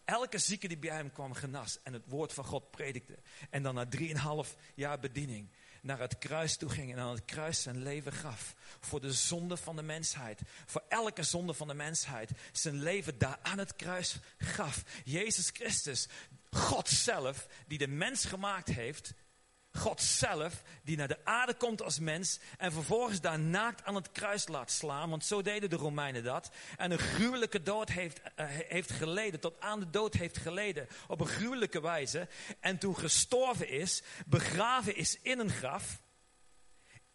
[0.03, 3.17] Elke zieke die bij hem kwam genas en het woord van God predikte.
[3.49, 5.49] En dan na drieënhalf jaar bediening
[5.85, 8.55] naar het kruis toe ging en aan het kruis zijn leven gaf.
[8.79, 10.41] Voor de zonde van de mensheid.
[10.65, 12.31] Voor elke zonde van de mensheid.
[12.51, 14.83] Zijn leven daar aan het kruis gaf.
[15.03, 16.07] Jezus Christus,
[16.51, 19.13] God zelf, die de mens gemaakt heeft,
[19.75, 24.11] God zelf, die naar de aarde komt als mens en vervolgens daar naakt aan het
[24.11, 28.25] kruis laat slaan, want zo deden de Romeinen dat, en een gruwelijke dood heeft, uh,
[28.47, 32.27] heeft geleden, tot aan de dood heeft geleden, op een gruwelijke wijze,
[32.59, 36.03] en toen gestorven is, begraven is in een graf,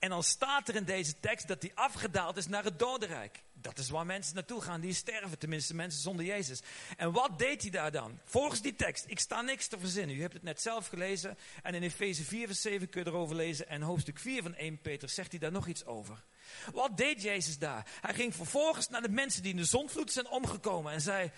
[0.01, 3.43] en dan staat er in deze tekst dat hij afgedaald is naar het dodenrijk.
[3.53, 6.61] Dat is waar mensen naartoe gaan die sterven, tenminste mensen zonder Jezus.
[6.97, 8.19] En wat deed hij daar dan?
[8.25, 10.17] Volgens die tekst, ik sta niks te verzinnen.
[10.17, 11.39] U hebt het net zelf gelezen.
[11.63, 13.69] En in Efeze 4 vers 7 kun je erover lezen.
[13.69, 16.25] En hoofdstuk 4 van 1 Peter zegt hij daar nog iets over.
[16.73, 17.87] Wat deed Jezus daar?
[18.01, 20.93] Hij ging vervolgens naar de mensen die in de zondvloed zijn omgekomen.
[20.93, 21.31] En zei,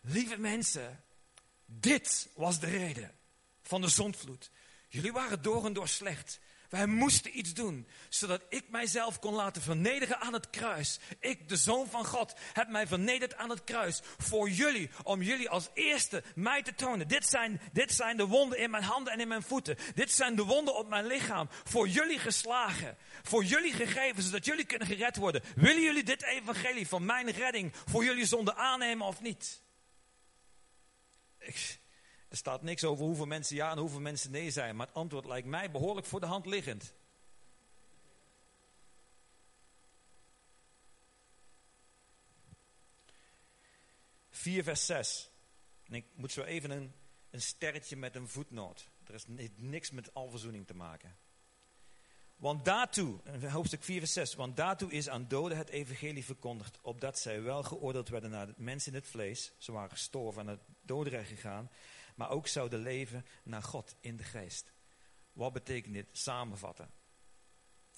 [0.00, 1.04] lieve mensen,
[1.66, 3.10] dit was de reden
[3.62, 4.50] van de zondvloed.
[4.88, 6.40] Jullie waren door en door slecht.
[6.72, 10.98] Wij moesten iets doen, zodat ik mijzelf kon laten vernederen aan het kruis.
[11.20, 15.48] Ik, de Zoon van God, heb mij vernederd aan het kruis voor jullie, om jullie
[15.48, 17.08] als eerste mij te tonen.
[17.08, 19.76] Dit zijn, dit zijn de wonden in mijn handen en in mijn voeten.
[19.94, 24.64] Dit zijn de wonden op mijn lichaam, voor jullie geslagen, voor jullie gegeven, zodat jullie
[24.64, 25.42] kunnen gered worden.
[25.54, 29.62] Willen jullie dit evangelie van mijn redding voor jullie zonde aannemen of niet?
[31.38, 31.80] Ik,
[32.32, 34.76] er staat niks over hoeveel mensen ja en hoeveel mensen nee zijn.
[34.76, 36.94] Maar het antwoord lijkt mij behoorlijk voor de hand liggend.
[44.30, 45.30] Vier vers 6.
[45.84, 46.92] En ik moet zo even een,
[47.30, 48.88] een sterretje met een voetnoot.
[49.06, 49.24] Er is
[49.56, 51.16] niks met alverzoening te maken.
[52.36, 57.18] Want daartoe, hoofdstuk 4 vers 6, want daartoe is aan doden het evangelie verkondigd, opdat
[57.18, 59.52] zij wel geoordeeld werden naar de mensen in het vlees.
[59.58, 61.70] Ze waren gestorven en het dodenrecht gegaan
[62.22, 64.72] maar ook zouden leven naar God in de geest.
[65.32, 66.90] Wat betekent dit samenvatten?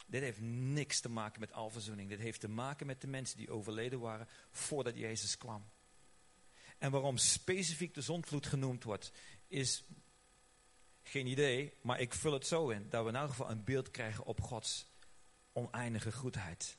[0.06, 2.08] Dit heeft niks te maken met alverzoening.
[2.08, 5.64] Dit heeft te maken met de mensen die overleden waren voordat Jezus kwam.
[6.78, 9.12] En waarom specifiek de zondvloed genoemd wordt,
[9.46, 9.84] is
[11.02, 13.90] geen idee, maar ik vul het zo in dat we in elk geval een beeld
[13.90, 14.86] krijgen op Gods
[15.52, 16.78] oneindige goedheid.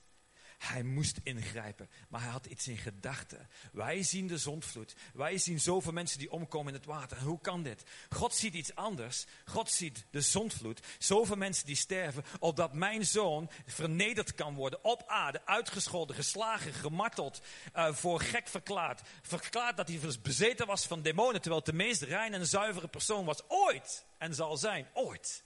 [0.68, 3.50] Hij moest ingrijpen, maar hij had iets in gedachten.
[3.72, 4.96] Wij zien de zondvloed.
[5.14, 7.22] Wij zien zoveel mensen die omkomen in het water.
[7.22, 7.84] Hoe kan dit?
[8.10, 9.26] God ziet iets anders.
[9.46, 10.80] God ziet de zondvloed.
[10.98, 17.42] Zoveel mensen die sterven, opdat mijn zoon vernederd kan worden op aarde, uitgescholden, geslagen, gemarteld,
[17.76, 19.02] uh, voor gek verklaard.
[19.22, 23.26] Verklaard dat hij bezeten was van demonen, terwijl het de meest reine en zuivere persoon
[23.26, 25.44] was ooit en zal zijn, ooit.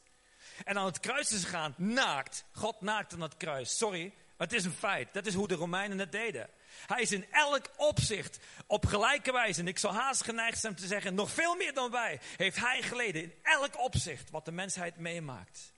[0.64, 2.46] En aan het kruis is gegaan, naakt.
[2.52, 3.78] God naakt aan het kruis.
[3.78, 5.14] Sorry, het is een feit.
[5.14, 6.50] Dat is hoe de Romeinen het deden.
[6.86, 10.88] Hij is in elk opzicht op gelijke wijze, en ik zou haast geneigd zijn te
[10.88, 14.98] zeggen, nog veel meer dan wij, heeft hij geleden in elk opzicht wat de mensheid
[14.98, 15.74] meemaakt.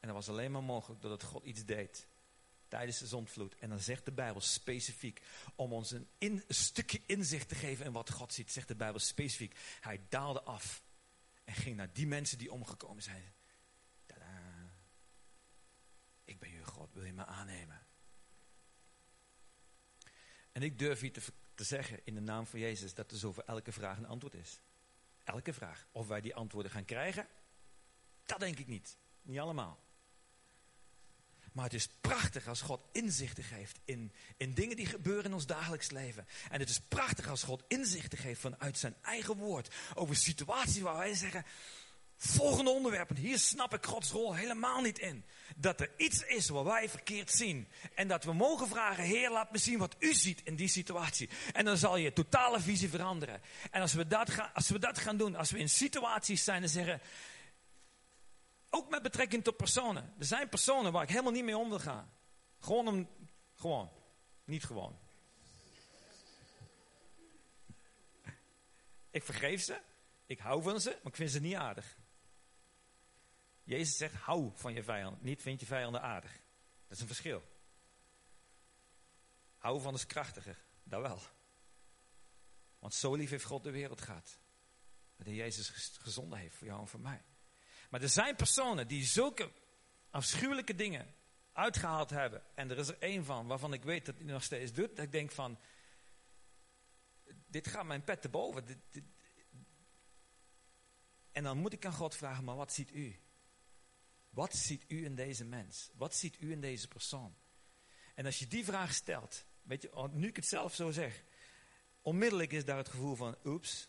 [0.00, 2.06] En dat was alleen maar mogelijk doordat God iets deed
[2.68, 3.54] tijdens de zondvloed.
[3.54, 5.22] En dan zegt de Bijbel specifiek,
[5.54, 8.74] om ons een, in, een stukje inzicht te geven in wat God ziet, zegt de
[8.74, 9.58] Bijbel specifiek.
[9.80, 10.82] Hij daalde af
[11.44, 13.34] en ging naar die mensen die omgekomen zijn.
[16.94, 17.86] Wil je me aannemen?
[20.52, 21.22] En ik durf hier te,
[21.54, 24.34] te zeggen in de naam van Jezus dat er zo voor elke vraag een antwoord
[24.34, 24.60] is.
[25.24, 25.86] Elke vraag.
[25.92, 27.28] Of wij die antwoorden gaan krijgen,
[28.26, 28.96] dat denk ik niet.
[29.22, 29.82] Niet allemaal.
[31.52, 35.46] Maar het is prachtig als God inzichten geeft in, in dingen die gebeuren in ons
[35.46, 36.26] dagelijks leven.
[36.50, 40.96] En het is prachtig als God inzichten geeft vanuit zijn eigen woord over situaties waar
[40.96, 41.44] wij zeggen,
[42.26, 45.24] Volgende onderwerp, en hier snap ik Gods rol helemaal niet in.
[45.56, 47.68] Dat er iets is wat wij verkeerd zien.
[47.94, 51.30] En dat we mogen vragen, Heer, laat me zien wat u ziet in die situatie.
[51.52, 53.40] En dan zal je totale visie veranderen.
[53.70, 56.62] En als we dat gaan, als we dat gaan doen, als we in situaties zijn
[56.62, 57.00] en zeggen,
[58.70, 60.14] ook met betrekking tot personen.
[60.18, 62.12] Er zijn personen waar ik helemaal niet mee om wil gaan.
[62.60, 63.08] Gewoon om,
[63.54, 63.90] gewoon,
[64.44, 64.98] niet gewoon.
[69.10, 69.80] Ik vergeef ze,
[70.26, 71.96] ik hou van ze, maar ik vind ze niet aardig.
[73.64, 76.32] Jezus zegt, hou van je vijand, niet vind je vijanden aardig.
[76.86, 77.42] Dat is een verschil.
[79.58, 81.20] Hou van is krachtiger, dat wel.
[82.78, 84.38] Want zo lief heeft God de wereld gehad.
[85.16, 85.68] Dat hij Jezus
[86.00, 87.22] gezonden heeft voor jou en voor mij.
[87.90, 89.52] Maar er zijn personen die zulke
[90.10, 91.14] afschuwelijke dingen
[91.52, 92.42] uitgehaald hebben.
[92.54, 94.96] En er is er één van waarvan ik weet dat hij nog steeds doet.
[94.96, 95.58] Dat ik denk van,
[97.46, 98.82] dit gaat mijn pet te boven.
[101.32, 103.23] En dan moet ik aan God vragen, maar wat ziet u?
[104.34, 105.90] Wat ziet u in deze mens?
[105.94, 107.36] Wat ziet u in deze persoon?
[108.14, 111.24] En als je die vraag stelt, weet je, oh, nu ik het zelf zo zeg,
[112.00, 113.88] onmiddellijk is daar het gevoel van, oeps,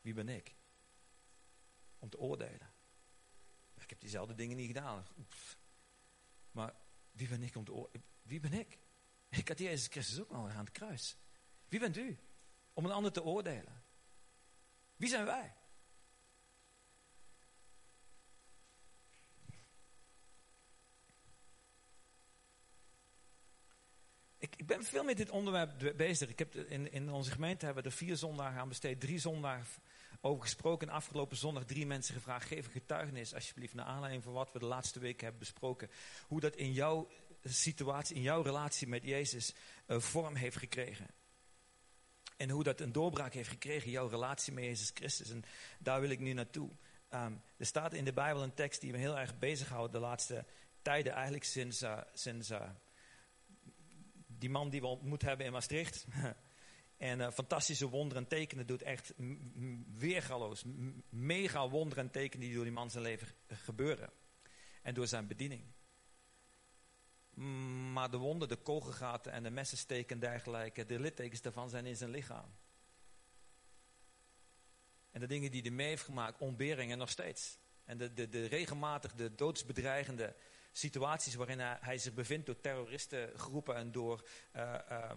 [0.00, 0.54] wie ben ik?
[1.98, 2.74] Om te oordelen.
[3.74, 5.06] Ik heb diezelfde dingen niet gedaan.
[6.50, 6.74] Maar
[7.12, 8.06] wie ben ik om te oordelen?
[8.22, 8.78] Wie ben ik?
[9.28, 11.16] Ik had Jezus Christus ook al aan het kruis.
[11.68, 12.18] Wie bent u?
[12.72, 13.84] Om een ander te oordelen.
[14.96, 15.54] Wie zijn wij?
[24.56, 26.28] Ik, ben veel met dit onderwerp bezig.
[26.28, 29.00] Ik heb in, in onze gemeente hebben we er vier zondagen aan besteed.
[29.00, 29.66] Drie zondagen
[30.20, 30.88] over gesproken.
[30.88, 32.46] Afgelopen zondag drie mensen gevraagd.
[32.46, 35.90] Geef een getuigenis alsjeblieft naar aanleiding van wat we de laatste weken hebben besproken.
[36.26, 37.08] Hoe dat in jouw
[37.44, 39.54] situatie, in jouw relatie met Jezus
[39.86, 41.06] uh, vorm heeft gekregen.
[42.36, 45.30] En hoe dat een doorbraak heeft gekregen, jouw relatie met Jezus Christus.
[45.30, 45.44] En
[45.78, 46.70] daar wil ik nu naartoe.
[47.10, 50.44] Um, er staat in de Bijbel een tekst die me heel erg bezighoudt de laatste
[50.82, 51.12] tijden.
[51.12, 52.60] Eigenlijk sinds, uh, sinds uh,
[54.38, 56.06] die man die we ontmoet hebben in Maastricht.
[56.96, 58.82] en uh, fantastische wonderen en tekenen doet.
[58.82, 59.12] Echt
[59.96, 60.64] weergaloos.
[61.08, 64.10] Mega wonderen en tekenen die door die man zijn leven gebeuren.
[64.82, 65.64] En door zijn bediening.
[67.92, 71.96] Maar de wonden, de kogelgaten en de messensteken en dergelijke, de littekens daarvan zijn in
[71.96, 72.54] zijn lichaam.
[75.10, 77.58] En de dingen die hij mee heeft gemaakt, ontberingen nog steeds.
[77.84, 80.34] En de, de, de regelmatig de doodsbedreigende
[80.76, 85.10] situaties waarin hij, zich bevindt door terroristengroepen en door uh,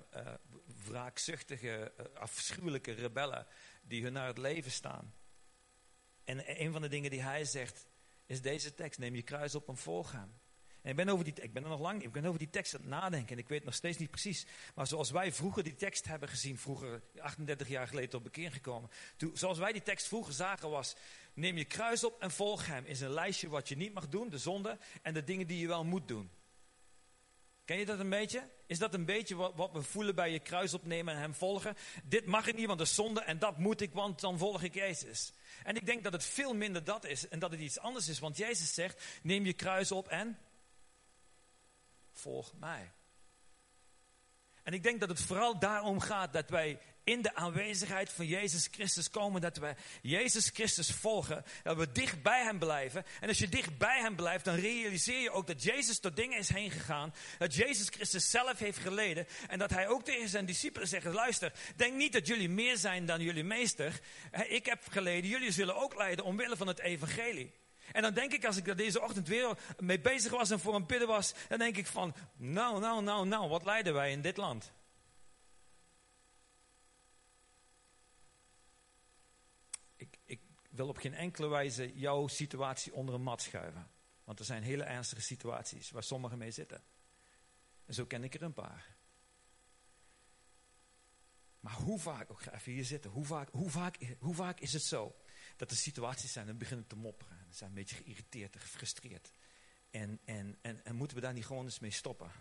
[0.86, 3.48] wraakzuchtige, afschuwelijke rebellen
[3.82, 5.14] die hun naar het leven staan.
[6.24, 7.88] En een van de dingen die hij zegt
[8.26, 10.40] is deze tekst, neem je kruis op en volg hem.
[10.82, 12.76] En ik ben, over die, ik ben er nog lang ik ben over die tekst
[12.76, 14.46] aan het nadenken en ik weet nog steeds niet precies.
[14.76, 18.90] Maar zoals wij vroeger die tekst hebben gezien, vroeger 38 jaar geleden op bekeer gekomen.
[19.18, 20.96] Toen, zoals wij die tekst vroeger zagen was,
[21.40, 22.86] neem je kruis op en volg hem.
[22.86, 25.68] Is een lijstje wat je niet mag doen, de zonde en de dingen die je
[25.68, 26.30] wel moet doen.
[27.66, 28.50] Ken je dat een beetje?
[28.66, 31.76] Is dat een beetje wat, wat, we voelen bij je kruis opnemen en hem volgen?
[32.04, 34.74] Dit mag ik niet, want de zonde en dat moet ik, want dan volg ik
[34.74, 35.34] Jezus.
[35.64, 38.20] En ik denk dat het veel minder dat is en dat het iets anders is.
[38.20, 40.40] Want Jezus zegt, neem je kruis op en
[42.12, 42.92] volg mij.
[44.64, 48.68] En ik denk dat het vooral daarom gaat dat wij in de aanwezigheid van Jezus
[48.72, 53.06] Christus komen, dat we Jezus Christus volgen, dat we dicht bij Hem blijven.
[53.20, 56.38] En als je dicht bij Hem blijft, dan realiseer je ook dat Jezus door dingen
[56.38, 60.46] is heen gegaan, dat Jezus Christus zelf heeft geleden en dat Hij ook tegen zijn
[60.46, 64.00] discipelen zegt, luister, denk niet dat jullie meer zijn dan jullie meester.
[64.48, 67.52] Ik heb geleden, jullie zullen ook lijden omwille van het evangelie.
[67.92, 70.76] En dan denk ik, als ik er deze ochtend weer mee bezig was en voor
[70.76, 74.22] een bidden was, dan denk ik van, nou, nou, nou, nou, wat lijden wij in
[74.22, 74.72] dit land?
[79.96, 83.92] Ik, ik wil op geen enkele wijze jouw situatie onder een mat schuiven.
[84.24, 86.84] Want er zijn hele ernstige situaties waar sommigen mee zitten.
[87.86, 88.98] En zo ken ik er een paar.
[91.60, 94.74] Maar hoe vaak, ook ga even hier zitten, hoe vaak, hoe vaak, hoe vaak is
[94.74, 95.16] het zo
[95.60, 97.38] dat er situaties zijn en beginnen te mopperen.
[97.38, 99.34] En zijn een beetje geïrriteerd en gefrustreerd.
[99.90, 102.32] En, en, en, en moeten we daar niet gewoon eens mee stoppen?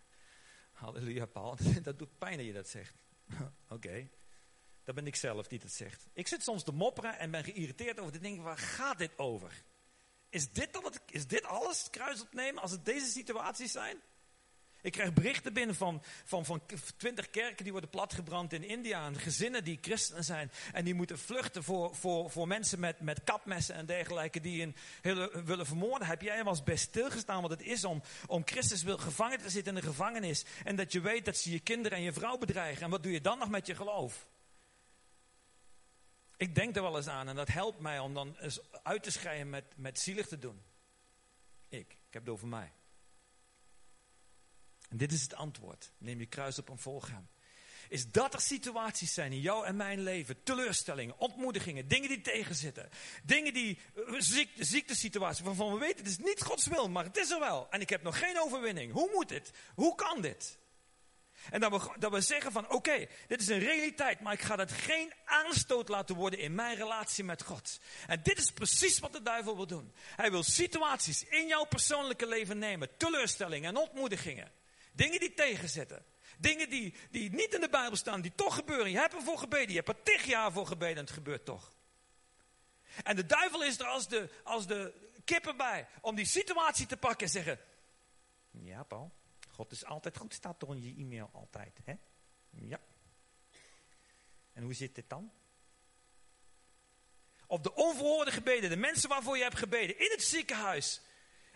[0.72, 1.56] Halleluja, Paul.
[1.82, 2.94] Dat doet pijn dat je dat zegt.
[3.68, 4.08] Oké.
[4.82, 6.08] Dat ben ik zelf die dat zegt.
[6.12, 8.42] Ik zit soms te mopperen en ben geïrriteerd over de dingen.
[8.42, 9.64] Waar gaat dit over?
[10.28, 14.00] Is dit, dan is dit alles kruis opnemen als het deze situaties zijn?
[14.82, 16.62] Ik krijg berichten binnen van, van, van
[16.96, 19.06] twintig kerken die worden platgebrand in India.
[19.06, 20.50] En gezinnen die christenen zijn.
[20.72, 24.76] En die moeten vluchten voor, voor, voor mensen met, met kapmessen en dergelijke die in
[25.44, 26.08] willen vermoorden.
[26.08, 29.50] Heb jij wel eens best stilgestaan wat het is om, om Christus wil, gevangen te
[29.50, 30.44] zitten in de gevangenis.
[30.64, 32.82] En dat je weet dat ze je kinderen en je vrouw bedreigen.
[32.82, 34.28] En wat doe je dan nog met je geloof?
[36.36, 39.10] Ik denk er wel eens aan en dat helpt mij om dan eens uit te
[39.10, 40.62] schrijven met, met zielig te doen.
[41.68, 42.72] Ik, ik heb het over mij.
[44.92, 45.92] En dit is het antwoord.
[45.98, 47.28] Neem je kruis op en volg hem.
[47.88, 52.88] Is dat er situaties zijn in jou en mijn leven, teleurstellingen, ontmoedigingen, dingen die tegenzitten.
[53.22, 57.16] Dingen die, eh, ziekte, ziektesituaties waarvan we weten het is niet Gods wil, maar het
[57.16, 57.66] is er wel.
[57.70, 58.92] En ik heb nog geen overwinning.
[58.92, 59.50] Hoe moet dit?
[59.74, 60.58] Hoe kan dit?
[61.50, 64.56] En dat we, dat we zeggen van oké, dit is een realiteit, maar ik ga
[64.56, 67.80] dat geen aanstoot laten worden in mijn relatie met God.
[68.06, 69.92] En dit is precies wat de duivel wil doen.
[70.16, 74.60] Hij wil situaties in jouw persoonlijke leven nemen, teleurstellingen en ontmoedigingen.
[74.92, 76.04] Dingen die tegenzitten.
[76.38, 78.90] Dingen die, die niet in de Bijbel staan, die toch gebeuren.
[78.90, 81.72] Je hebt ervoor gebeden, je hebt er tig jaar voor gebeden en het gebeurt toch.
[83.02, 86.96] En de duivel is er als de, als de kippen bij om die situatie te
[86.96, 87.58] pakken en zeggen:
[88.50, 89.12] Ja, Paul,
[89.50, 91.78] God is altijd goed, staat toch in je e-mail altijd.
[91.84, 91.94] Hè?
[92.50, 92.80] Ja.
[94.52, 95.32] En hoe zit dit dan?
[97.46, 101.00] Of de onverhoorde gebeden, de mensen waarvoor je hebt gebeden in het ziekenhuis.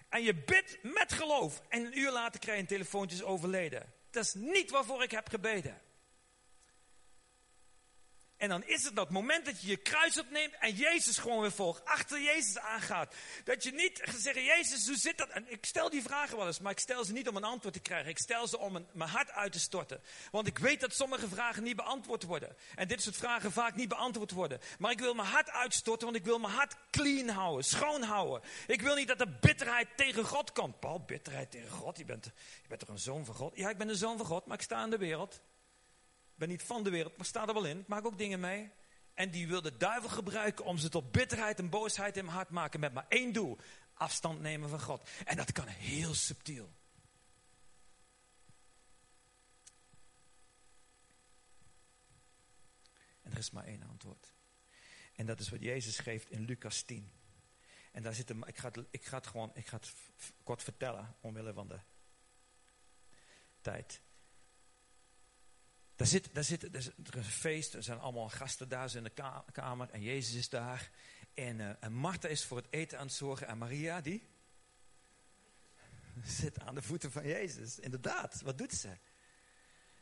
[0.09, 1.63] En je bidt met geloof.
[1.69, 3.93] En een uur later krijg je een telefoontje overleden.
[4.11, 5.81] Dat is niet waarvoor ik heb gebeden.
[8.37, 11.53] En dan is het dat moment dat je je kruis opneemt en Jezus gewoon weer
[11.53, 11.84] volgt.
[11.84, 13.14] Achter Jezus aangaat.
[13.45, 15.28] Dat je niet zegt, Jezus, hoe zit dat?
[15.28, 17.74] En ik stel die vragen wel eens, maar ik stel ze niet om een antwoord
[17.74, 18.11] te krijgen.
[18.11, 20.01] Ik stel ze om mijn hart uit te storten.
[20.30, 22.57] Want ik weet dat sommige vragen niet beantwoord worden.
[22.74, 24.61] En dit soort vragen vaak niet beantwoord worden.
[24.78, 28.49] Maar ik wil mijn hart uitstorten, want ik wil mijn hart clean houden, schoon houden.
[28.66, 30.80] Ik wil niet dat er bitterheid tegen God komt.
[30.80, 31.99] Paul, bitterheid tegen God?
[31.99, 32.24] Je bent,
[32.62, 33.57] je bent toch een zoon van God?
[33.57, 35.41] Ja, ik ben een zoon van God, maar ik sta in de wereld
[36.37, 37.80] ben niet van de wereld, maar sta er wel in.
[37.80, 38.70] Ik maak ook dingen mee.
[39.14, 42.49] En die wil de duivel gebruiken om ze tot bitterheid en boosheid in mijn hart
[42.49, 42.80] te maken.
[42.80, 43.59] Met maar één doel.
[43.95, 45.09] Afstand nemen van God.
[45.24, 46.72] En dat kan heel subtiel.
[53.22, 54.32] En er is maar één antwoord.
[55.14, 57.11] En dat is wat Jezus geeft in Lucas 10.
[57.93, 59.95] En daar zit ik ga, het, ik ga het gewoon, ik ga het
[60.43, 61.80] kort vertellen, omwille van de
[63.61, 64.01] tijd.
[65.97, 69.43] Daar zit, daar zit, er is een feest, er zijn allemaal gasten daar in de
[69.53, 70.91] kamer en Jezus is daar.
[71.35, 74.29] En, uh, en Martha is voor het eten aan het zorgen en Maria die
[76.41, 77.79] zit aan de voeten van Jezus.
[77.79, 78.99] Inderdaad, wat doet ze?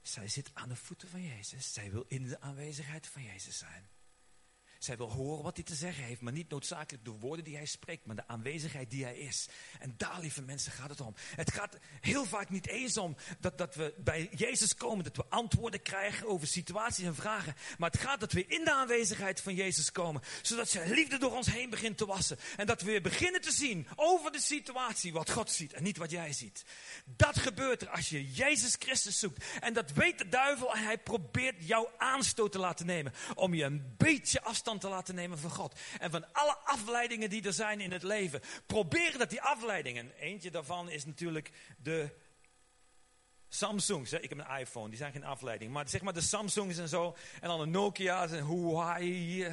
[0.03, 1.73] Zij zit aan de voeten van Jezus.
[1.73, 3.89] Zij wil in de aanwezigheid van Jezus zijn.
[4.85, 7.67] Zij wil horen wat hij te zeggen heeft, maar niet noodzakelijk de woorden die hij
[7.67, 9.49] spreekt, maar de aanwezigheid die hij is.
[9.79, 11.15] En daar, lieve mensen, gaat het om.
[11.37, 15.25] Het gaat heel vaak niet eens om dat, dat we bij Jezus komen, dat we
[15.29, 17.55] antwoorden krijgen over situaties en vragen.
[17.79, 21.33] Maar het gaat dat we in de aanwezigheid van Jezus komen, zodat zijn liefde door
[21.33, 22.39] ons heen begint te wassen.
[22.57, 25.97] En dat we weer beginnen te zien over de situatie wat God ziet en niet
[25.97, 26.65] wat jij ziet.
[27.05, 29.45] Dat gebeurt er als je Jezus Christus zoekt.
[29.61, 33.65] En dat weet de duivel en hij probeert jou aanstoot te laten nemen om je
[33.65, 35.79] een beetje afstand te laten nemen van God.
[35.99, 38.41] En van alle afleidingen die er zijn in het leven.
[38.67, 42.11] Probeer dat die afleidingen, eentje daarvan is natuurlijk de
[43.55, 44.13] Samsungs.
[44.13, 45.73] Ik heb een iPhone, die zijn geen afleiding.
[45.73, 47.17] Maar zeg maar de Samsungs en zo.
[47.41, 49.47] En dan de Nokia's en Huawei.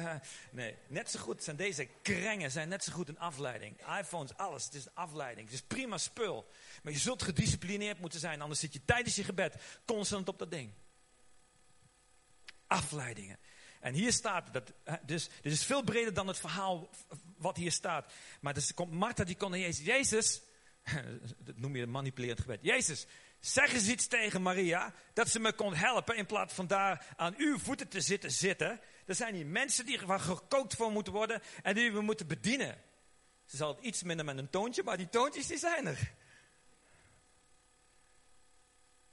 [0.50, 3.76] Nee, net zo goed zijn deze krengen zijn net zo goed een afleiding.
[3.98, 4.64] iPhones, alles.
[4.64, 5.46] Het is een afleiding.
[5.46, 6.50] Het is prima spul.
[6.82, 8.40] Maar je zult gedisciplineerd moeten zijn.
[8.40, 9.54] Anders zit je tijdens je gebed
[9.84, 10.72] constant op dat ding.
[12.66, 13.38] Afleidingen.
[13.82, 14.72] En hier staat, dat,
[15.06, 16.90] dus dit is veel breder dan het verhaal
[17.36, 18.12] wat hier staat.
[18.40, 19.86] Maar dus komt Martha, die kon naar Jezus.
[19.86, 20.42] Jezus,
[21.46, 22.58] dat noem je een manipulerend gebed.
[22.62, 23.06] Jezus,
[23.40, 27.34] zeg eens iets tegen Maria, dat ze me kon helpen in plaats van daar aan
[27.36, 28.80] uw voeten te zitten zitten.
[29.06, 32.80] Er zijn hier mensen die waar gekookt voor moeten worden en die we moeten bedienen.
[33.46, 36.12] Ze zal iets minder met een toontje, maar die toontjes die zijn er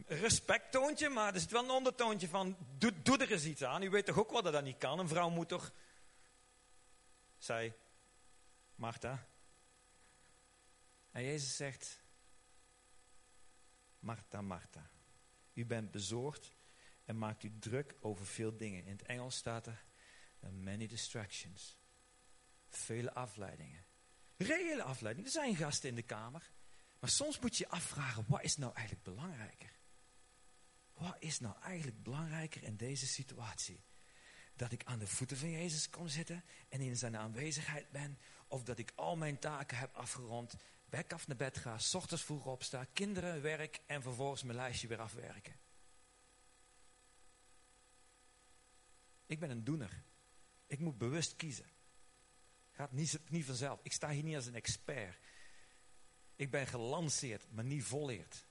[0.09, 3.83] respecttoontje, maar er zit wel een ondertoontje van, doe, doe er eens iets aan.
[3.83, 4.99] U weet toch ook wel dat dat niet kan?
[4.99, 5.71] Een vrouw moet toch,
[7.37, 7.73] zei
[8.75, 9.27] Martha.
[11.11, 12.03] En Jezus zegt,
[13.99, 14.89] Martha, Martha,
[15.53, 16.53] u bent bezorgd
[17.05, 18.85] en maakt u druk over veel dingen.
[18.85, 19.85] In het Engels staat er,
[20.39, 21.77] many distractions.
[22.67, 23.85] Vele afleidingen.
[24.37, 25.29] Reële afleidingen.
[25.29, 26.51] Er zijn gasten in de kamer.
[26.99, 29.78] Maar soms moet je je afvragen, wat is nou eigenlijk belangrijker?
[30.99, 33.83] Wat is nou eigenlijk belangrijker in deze situatie?
[34.55, 38.19] Dat ik aan de voeten van Jezus kom zitten en in zijn aanwezigheid ben.
[38.47, 40.55] Of dat ik al mijn taken heb afgerond,
[40.89, 44.87] weg af naar bed ga, s ochtends vroeg opsta, kinderen, werk en vervolgens mijn lijstje
[44.87, 45.55] weer afwerken.
[49.25, 50.03] Ik ben een doener.
[50.67, 51.69] Ik moet bewust kiezen.
[52.71, 53.79] Gaat niet, niet vanzelf.
[53.83, 55.19] Ik sta hier niet als een expert.
[56.35, 58.47] Ik ben gelanceerd, maar niet volleerd.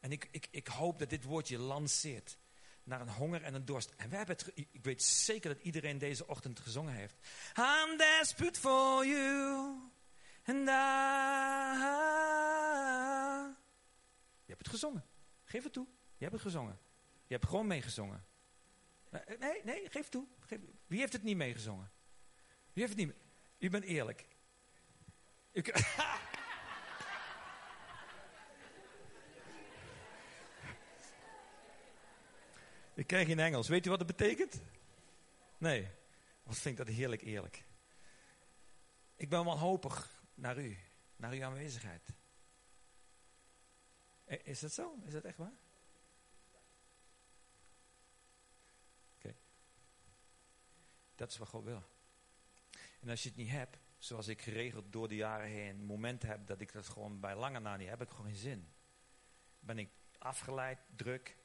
[0.00, 2.38] En ik, ik, ik hoop dat dit woordje lanceert
[2.82, 3.94] naar een honger en een dorst.
[3.96, 7.16] En we hebben het, ik weet zeker dat iedereen deze ochtend gezongen heeft.
[7.58, 9.90] I'm desperate for you.
[10.44, 10.72] And I...
[14.44, 15.04] Je hebt het gezongen.
[15.44, 15.86] Geef het toe.
[16.16, 16.78] Je hebt het gezongen.
[17.26, 18.24] Je hebt gewoon meegezongen.
[19.38, 20.26] Nee, nee, geef toe.
[20.86, 21.90] Wie heeft het niet meegezongen?
[22.72, 23.16] Wie heeft het niet
[23.58, 24.26] U bent eerlijk.
[25.52, 25.62] U,
[33.00, 33.68] Ik krijg in Engels.
[33.68, 34.60] Weet u wat het betekent?
[35.58, 35.88] Nee.
[36.42, 37.64] Wat vind ik dat heerlijk eerlijk.
[39.16, 40.78] Ik ben wanhopig naar u.
[41.16, 42.02] Naar uw aanwezigheid.
[44.24, 44.98] Is dat zo?
[45.04, 45.52] Is dat echt waar?
[49.16, 49.34] Oké.
[51.14, 51.82] Dat is wat God wil.
[53.00, 56.46] En als je het niet hebt, zoals ik geregeld door de jaren heen momenten heb
[56.46, 58.68] dat ik dat gewoon bij lange na niet heb, heb ik gewoon geen zin.
[59.60, 61.38] Ben ik afgeleid, druk.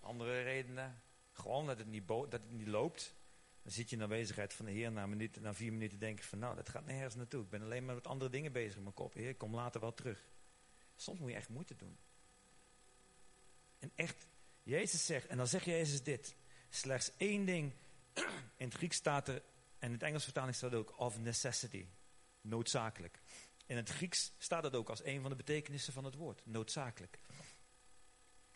[0.00, 1.02] Andere redenen.
[1.32, 3.14] Gewoon dat het, niet dat het niet loopt.
[3.62, 6.24] Dan zit je in aanwezigheid van de Heer na, minuut, na vier minuten denk je
[6.24, 7.42] van nou, dat gaat nergens naartoe.
[7.42, 9.14] Ik ben alleen maar met andere dingen bezig in mijn kop.
[9.14, 10.28] Heer, ik kom later wel terug.
[10.96, 11.98] Soms moet je echt moeite doen.
[13.78, 14.26] En echt,
[14.62, 16.36] Jezus zegt, en dan zegt Jezus dit.
[16.70, 17.72] Slechts één ding,
[18.56, 19.42] in het Grieks staat er,
[19.78, 21.86] en in het Engels vertaling staat ook, of necessity.
[22.40, 23.20] Noodzakelijk.
[23.66, 26.40] In het Grieks staat het ook als een van de betekenissen van het woord.
[26.44, 27.18] Noodzakelijk.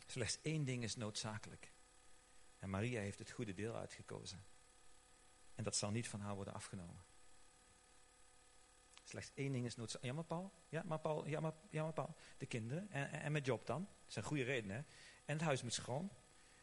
[0.07, 1.73] Slechts één ding is noodzakelijk.
[2.59, 4.45] En Maria heeft het goede deel uitgekozen.
[5.55, 7.05] En dat zal niet van haar worden afgenomen.
[9.05, 10.07] Slechts één ding is noodzakelijk.
[10.07, 10.53] Ja, maar Paul?
[10.69, 11.27] Ja, maar Paul?
[11.27, 12.17] Ja, maar, ja, maar Paul?
[12.39, 12.91] De kinderen.
[12.91, 13.89] En, en, en mijn job dan?
[14.05, 14.87] Dat zijn goede redenen.
[15.25, 16.11] En het huis moet schoon.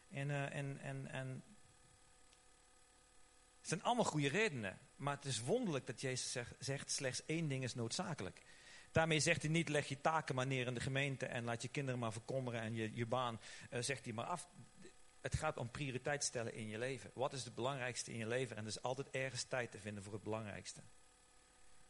[0.08, 1.44] En, uh, en, en, en...
[3.58, 4.78] Het zijn allemaal goede redenen.
[4.96, 8.42] Maar het is wonderlijk dat Jezus zegt, zegt slechts één ding is noodzakelijk.
[8.90, 11.68] Daarmee zegt hij niet, leg je taken maar neer in de gemeente en laat je
[11.68, 14.48] kinderen maar verkommeren en je, je baan, uh, zegt hij maar af.
[15.20, 17.10] Het gaat om prioriteit stellen in je leven.
[17.14, 18.56] Wat is het belangrijkste in je leven?
[18.56, 20.82] En er is altijd ergens tijd te vinden voor het belangrijkste.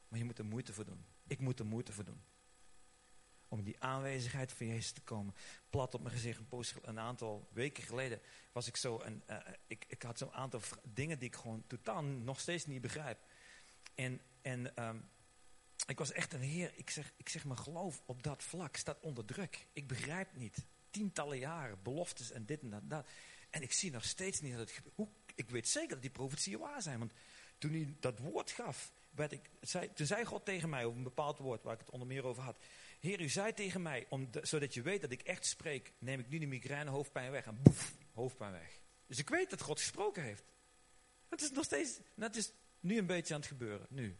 [0.09, 1.05] Maar je moet er moeite voor doen.
[1.27, 2.23] Ik moet er moeite voor doen.
[3.49, 5.35] Om die aanwezigheid van Jezus te komen.
[5.71, 6.41] Plat op mijn gezicht.
[6.51, 8.21] Een, een aantal weken geleden
[8.53, 8.99] was ik zo.
[8.99, 9.37] En, uh,
[9.67, 13.19] ik, ik had zo'n aantal dingen die ik gewoon totaal nog steeds niet begrijp.
[13.95, 15.09] En, en um,
[15.91, 16.73] ik was echt een heer.
[16.75, 19.67] Ik zeg, ik zeg, mijn geloof op dat vlak staat onder druk.
[19.73, 20.65] Ik begrijp niet.
[20.91, 23.07] Tientallen jaren, beloftes en dit en dat.
[23.51, 24.83] En ik zie nog steeds niet dat het
[25.35, 26.99] ik weet zeker dat die profetieën waar zijn.
[26.99, 27.13] Want
[27.59, 31.05] toen hij dat woord gaf, werd ik, zei, toen zei God tegen mij over een
[31.05, 32.59] bepaald woord waar ik het onder meer over had.
[33.01, 36.29] Heer, u zei tegen mij, om zodat je weet dat ik echt spreek, neem ik
[36.29, 37.45] nu de migraine hoofdpijn weg.
[37.45, 38.81] En boef, hoofdpijn weg.
[39.07, 40.45] Dus ik weet dat God gesproken heeft.
[41.29, 44.17] Dat is nog steeds, dat is nu een beetje aan het gebeuren, nu.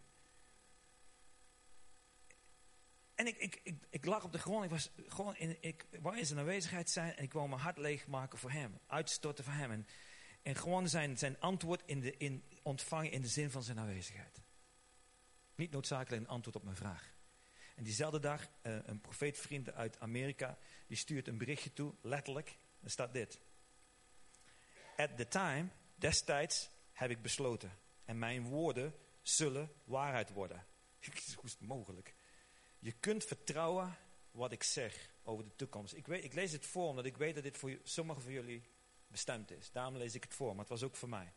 [3.21, 4.65] En ik, ik, ik, ik, lag op de grond.
[4.65, 7.17] Ik, was gewoon in, ik wou in zijn aanwezigheid zijn.
[7.17, 8.79] En ik wou mijn hart leegmaken voor hem.
[8.87, 9.71] Uitstorten voor hem.
[9.71, 9.87] En,
[10.43, 14.41] en gewoon zijn, zijn antwoord in de, in, ontvangen in de zin van zijn aanwezigheid.
[15.55, 17.15] Niet noodzakelijk een antwoord op mijn vraag.
[17.77, 20.59] En diezelfde dag, uh, een profeetvriend uit Amerika.
[20.87, 22.57] Die stuurt een berichtje toe, letterlijk.
[22.83, 23.41] Er staat dit.
[24.97, 27.73] At the time, destijds, heb ik besloten.
[28.05, 30.67] En mijn woorden zullen waarheid worden.
[31.35, 32.15] Hoe is het mogelijk?
[32.81, 33.97] Je kunt vertrouwen
[34.31, 35.95] wat ik zeg over de toekomst.
[35.95, 38.63] Ik, weet, ik lees het voor omdat ik weet dat dit voor sommigen van jullie
[39.07, 39.71] bestemd is.
[39.73, 41.33] Daarom lees ik het voor, maar het was ook voor mij.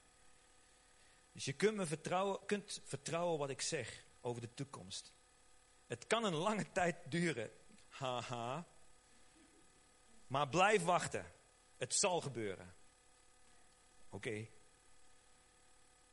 [1.31, 5.13] Dus je kunt, me vertrouwen, kunt vertrouwen wat ik zeg over de toekomst.
[5.87, 7.51] Het kan een lange tijd duren.
[7.87, 8.67] Haha.
[10.27, 11.25] Maar blijf wachten.
[11.77, 12.75] Het zal gebeuren.
[14.09, 14.47] Oké.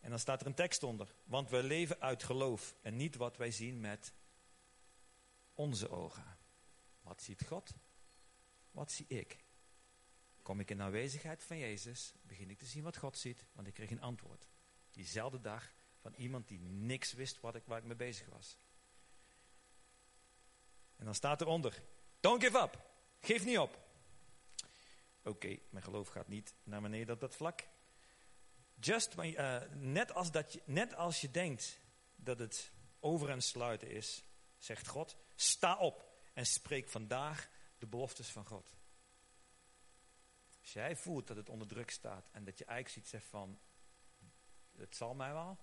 [0.00, 1.14] En dan staat er een tekst onder.
[1.24, 4.12] Want we leven uit geloof en niet wat wij zien met
[5.60, 6.38] onze ogen.
[7.02, 7.74] Wat ziet God?
[8.70, 9.44] Wat zie ik?
[10.42, 13.66] Kom ik in de aanwezigheid van Jezus, begin ik te zien wat God ziet, want
[13.66, 14.48] ik kreeg een antwoord.
[14.90, 18.58] Diezelfde dag van iemand die niks wist wat ik, waar ik mee bezig was.
[20.96, 21.82] En dan staat eronder,
[22.20, 22.90] don't give up,
[23.20, 23.88] geef niet op.
[25.22, 27.68] Oké, mijn geloof gaat niet naar beneden op dat vlak.
[28.74, 31.80] Just, uh, net, als dat je, net als je denkt
[32.16, 34.24] dat het over en sluiten is,
[34.58, 38.76] zegt God, sta op en spreek vandaag de beloftes van God.
[40.60, 43.60] Als jij voelt dat het onder druk staat en dat je eigenlijk ziet van,
[44.76, 45.58] het zal mij wel,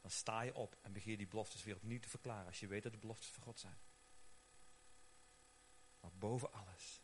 [0.00, 2.82] dan sta je op en begin die beloftes weer opnieuw te verklaren als je weet
[2.82, 3.78] dat de beloftes van God zijn.
[6.00, 7.02] Maar boven alles,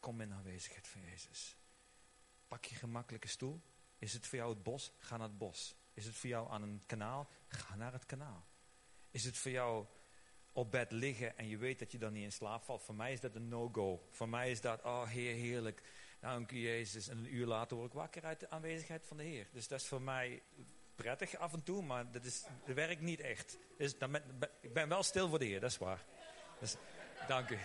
[0.00, 1.56] kom in de aanwezigheid van Jezus.
[2.48, 3.62] Pak je gemakkelijke stoel.
[3.98, 4.92] Is het voor jou het bos?
[4.98, 5.74] Ga naar het bos.
[5.92, 7.30] Is het voor jou aan een kanaal?
[7.48, 8.46] Ga naar het kanaal.
[9.10, 9.86] Is het voor jou
[10.56, 12.82] op bed liggen en je weet dat je dan niet in slaap valt.
[12.82, 14.06] Voor mij is dat een no-go.
[14.10, 15.82] Voor mij is dat, oh Heer, heerlijk.
[16.20, 17.08] Dank u Jezus.
[17.08, 19.48] En een uur later word ik wakker uit de aanwezigheid van de Heer.
[19.52, 20.42] Dus dat is voor mij
[20.94, 23.58] prettig af en toe, maar dat, is, werkt niet echt.
[23.78, 24.14] Dus dan
[24.60, 26.04] ik ben wel stil voor de Heer, dat is waar.
[26.60, 26.76] Dus,
[27.28, 27.58] dank u.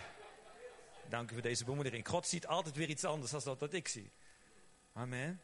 [1.08, 2.08] Dank u voor deze bemoediging.
[2.08, 4.10] God ziet altijd weer iets anders dan dat, dat ik zie.
[4.92, 5.40] Amen.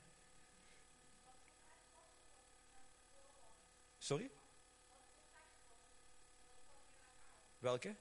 [3.99, 4.31] Sorry?
[7.59, 7.97] Welke?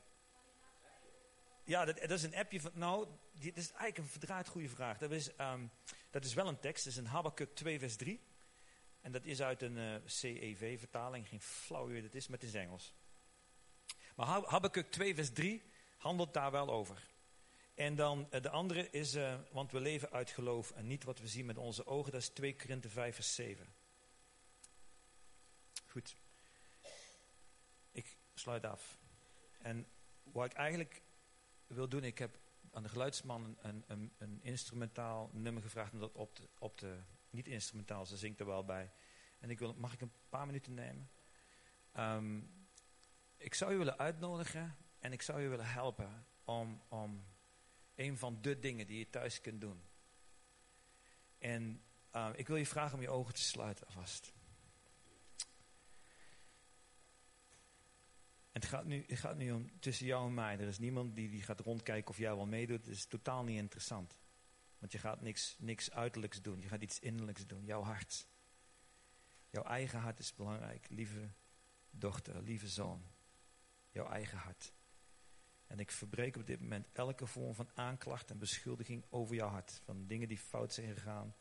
[1.63, 2.71] Ja, dat, dat, is een appje van.
[2.73, 4.97] Nou, dit is eigenlijk een verdraaid goede vraag.
[4.97, 5.71] Dat is, um,
[6.09, 6.83] dat is wel een tekst.
[6.83, 8.21] Dat is een Habakkuk 2, vers 3.
[9.01, 11.27] En dat is uit een uh, CEV-vertaling.
[11.27, 12.93] Geen flauw idee dat is, met het is Engels.
[14.15, 15.63] Maar Habakkuk 2, vers 3
[15.97, 17.09] handelt daar wel over.
[17.73, 21.19] En dan uh, de andere is, uh, want we leven uit geloof en niet wat
[21.19, 22.11] we zien met onze ogen.
[22.11, 23.73] Dat is 2 Korinthe 5, vers 7.
[25.85, 26.15] Goed.
[27.91, 28.97] Ik sluit af.
[29.67, 29.87] En
[30.23, 31.01] wat ik eigenlijk
[31.67, 32.39] wil doen, ik heb
[32.71, 36.99] aan de geluidsman een, een, een instrumentaal nummer gevraagd om dat op te, op te,
[37.29, 38.91] niet instrumentaal, ze zingt er wel bij.
[39.39, 41.09] En ik wil, mag ik een paar minuten nemen?
[41.97, 42.51] Um,
[43.37, 47.25] ik zou u willen uitnodigen en ik zou u willen helpen om, om
[47.95, 49.83] een van de dingen die je thuis kunt doen.
[51.37, 51.83] En
[52.15, 54.33] uh, ik wil je vragen om je ogen te sluiten alvast.
[58.61, 60.59] Het gaat, nu, het gaat nu om tussen jou en mij.
[60.59, 62.85] Er is niemand die, die gaat rondkijken of jij wel meedoet.
[62.85, 64.17] Het is totaal niet interessant.
[64.79, 66.61] Want je gaat niks, niks uiterlijks doen.
[66.61, 67.65] Je gaat iets innerlijks doen.
[67.65, 68.27] Jouw hart.
[69.49, 70.89] Jouw eigen hart is belangrijk.
[70.89, 71.29] Lieve
[71.89, 73.03] dochter, lieve zoon.
[73.89, 74.73] Jouw eigen hart.
[75.67, 79.81] En ik verbreek op dit moment elke vorm van aanklacht en beschuldiging over jouw hart.
[79.83, 81.35] Van dingen die fout zijn gegaan.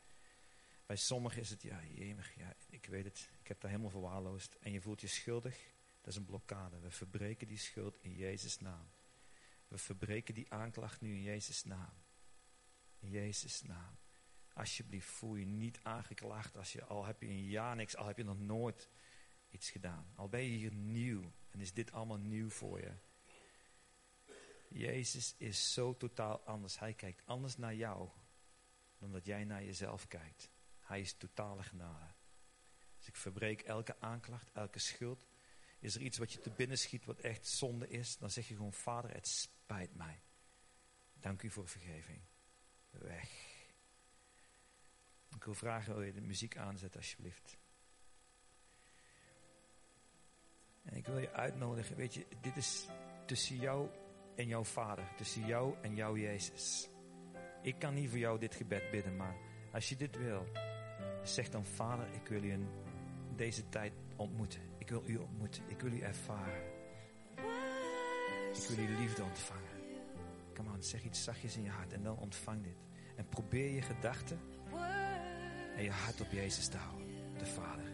[0.85, 3.29] Bij sommigen is het, ja, jemig, ja, ik weet het.
[3.39, 4.55] Ik heb daar helemaal verwaarloosd.
[4.55, 5.75] En je voelt je schuldig.
[6.07, 6.79] Dat is een blokkade.
[6.79, 8.89] We verbreken die schuld in Jezus' naam.
[9.67, 11.93] We verbreken die aanklacht nu in Jezus' naam.
[12.99, 13.97] In Jezus' naam.
[14.53, 18.17] Alsjeblieft, voel je niet aangeklaagd als je al heb je een jaar niks, al heb
[18.17, 18.89] je nog nooit
[19.49, 20.11] iets gedaan.
[20.15, 22.93] Al ben je hier nieuw en is dit allemaal nieuw voor je.
[24.69, 26.79] Jezus is zo totaal anders.
[26.79, 28.09] Hij kijkt anders naar jou
[28.97, 30.49] dan dat jij naar jezelf kijkt.
[30.79, 32.13] Hij is totale genade.
[32.97, 35.27] Dus ik verbreek elke aanklacht, elke schuld.
[35.79, 38.55] Is er iets wat je te binnen schiet wat echt zonde is, dan zeg je
[38.55, 40.21] gewoon, Vader, het spijt mij.
[41.13, 42.21] Dank u voor vergeving.
[42.89, 43.55] Weg.
[45.35, 47.57] Ik wil vragen, wil je de muziek aanzetten alsjeblieft?
[50.83, 52.87] En ik wil je uitnodigen, weet je, dit is
[53.25, 53.89] tussen jou
[54.35, 56.89] en jouw vader, tussen jou en jouw Jezus.
[57.61, 59.35] Ik kan niet voor jou dit gebed bidden, maar
[59.71, 60.47] als je dit wil,
[61.23, 62.67] zeg dan, Vader, ik wil je in
[63.35, 64.61] deze tijd ontmoeten.
[64.87, 65.63] Ik wil u ontmoeten.
[65.67, 66.63] Ik wil u ervaren.
[68.53, 69.69] Ik wil uw liefde ontvangen.
[70.53, 72.77] Come on, zeg iets zachtjes in je hart en dan ontvang dit.
[73.15, 74.39] En probeer je gedachten
[75.75, 77.07] en je hart op Jezus te houden,
[77.37, 77.86] de Vader.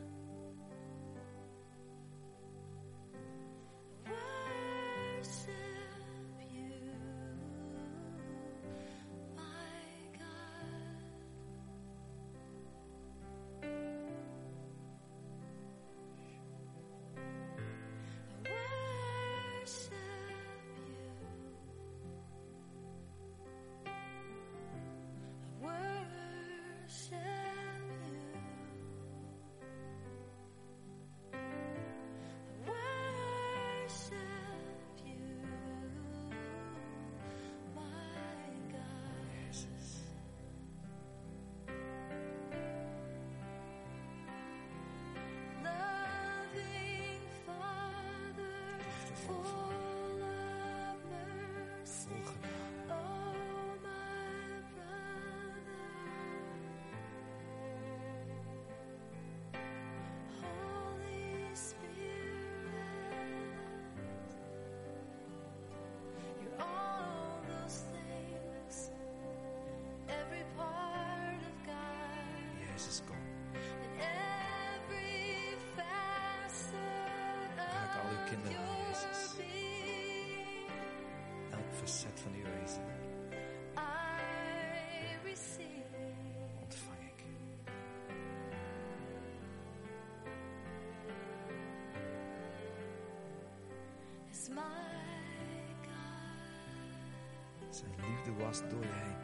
[97.70, 99.22] Zijn liefde was door je heen.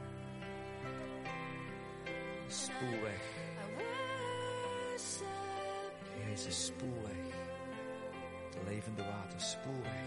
[2.47, 3.37] Spoelweg.
[6.25, 7.35] Jezus, spoelweg.
[8.51, 10.03] De levende water, spoelweg.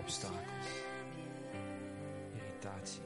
[0.00, 0.68] obstakels,
[2.34, 3.02] irritatie.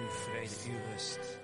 [0.00, 1.38] Uw vrede, uw rust.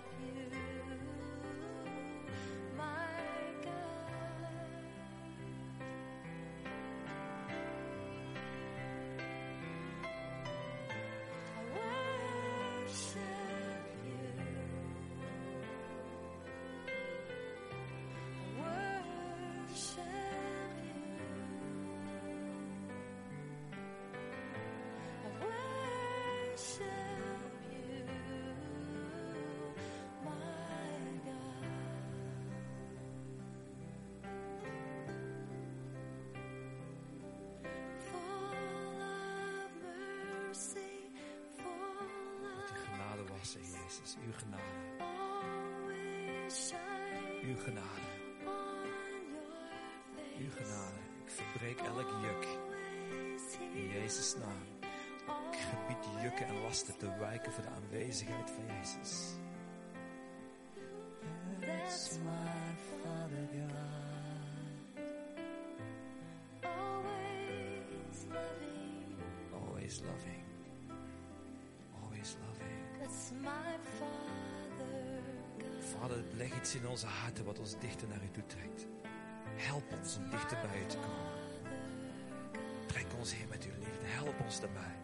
[43.84, 44.62] Jezus, uw genade.
[47.42, 48.08] Uw genade.
[50.38, 50.98] Uw genade.
[51.24, 52.46] Ik verbreek elk juk.
[53.74, 54.62] In Jezus' naam.
[55.52, 59.34] Ik gebied jukken en lasten te wijken voor de aanwezigheid van Jezus.
[77.80, 78.86] Dichter naar u toe trekt.
[79.56, 81.32] Help ons om dichter bij u te komen.
[82.86, 84.06] Trek ons heen met uw liefde.
[84.06, 85.03] Help ons daarbij.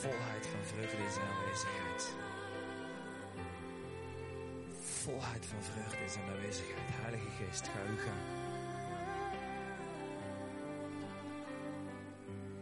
[0.00, 2.14] Volheid van vreugde in zijn aanwezigheid.
[4.80, 6.88] Volheid van vreugde in zijn aanwezigheid.
[7.02, 8.24] Heilige Geest, ga u gaan.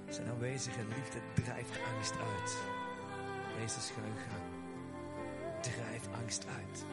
[0.09, 2.57] Zijn aanwezige liefde drijft angst uit.
[3.59, 4.47] Jezus, ga u gaan.
[5.61, 6.85] Drijf angst uit.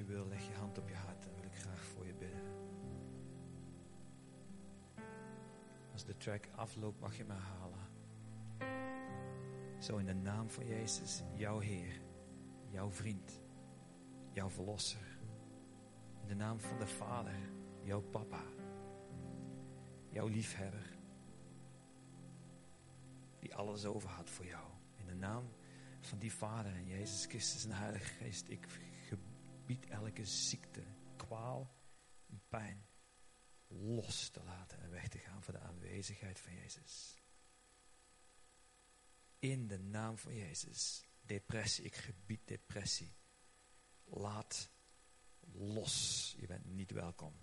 [0.00, 1.22] Je wil, leg je hand op je hart.
[1.22, 2.40] Dan wil ik graag voor je bidden.
[5.92, 7.88] Als de track afloopt, mag je me halen.
[9.78, 12.00] Zo in de naam van Jezus, jouw Heer,
[12.68, 13.40] jouw vriend,
[14.32, 15.18] jouw Verlosser.
[16.22, 17.38] In de naam van de Vader,
[17.82, 18.42] jouw Papa,
[20.08, 20.98] jouw liefhebber.
[23.38, 24.66] Die alles over had voor jou.
[24.94, 25.44] In de naam
[26.00, 28.48] van die Vader en Jezus Christus en Heilige Geest.
[28.48, 28.68] Ik
[29.70, 30.84] gebied elke ziekte,
[31.16, 31.76] kwaal
[32.26, 32.86] en pijn
[33.66, 37.18] los te laten en weg te gaan voor de aanwezigheid van Jezus.
[39.38, 41.04] In de naam van Jezus.
[41.20, 43.14] Depressie, ik gebied depressie.
[44.04, 44.70] Laat
[45.52, 46.34] los.
[46.38, 47.34] Je bent niet welkom.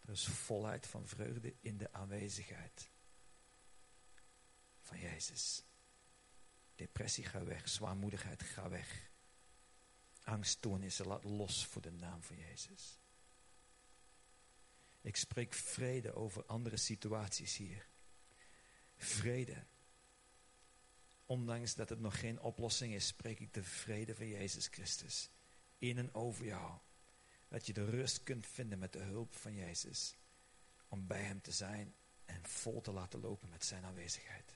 [0.00, 2.90] Er is volheid van vreugde in de aanwezigheid
[4.80, 5.64] van Jezus.
[6.74, 7.68] Depressie, ga weg.
[7.68, 9.14] Zwaarmoedigheid, ga weg.
[10.26, 12.98] Angststoornissen, laat los voor de naam van Jezus.
[15.00, 17.88] Ik spreek vrede over andere situaties hier.
[18.96, 19.64] Vrede.
[21.26, 25.30] Ondanks dat het nog geen oplossing is, spreek ik de vrede van Jezus Christus
[25.78, 26.78] in en over jou.
[27.48, 30.16] Dat je de rust kunt vinden met de hulp van Jezus.
[30.88, 34.55] Om bij Hem te zijn en vol te laten lopen met Zijn aanwezigheid.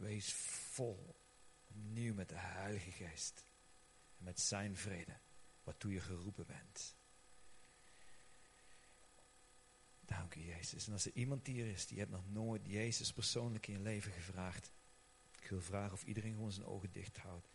[0.00, 1.16] Wees vol
[1.68, 3.44] opnieuw met de Heilige Geest.
[4.18, 5.18] En met Zijn vrede,
[5.62, 6.96] waartoe je geroepen bent.
[10.00, 10.86] Dank u, Jezus.
[10.86, 14.12] En als er iemand hier is die heeft nog nooit Jezus persoonlijk in je leven
[14.12, 14.72] gevraagd.
[15.40, 17.48] Ik wil vragen of iedereen gewoon zijn ogen dicht houdt.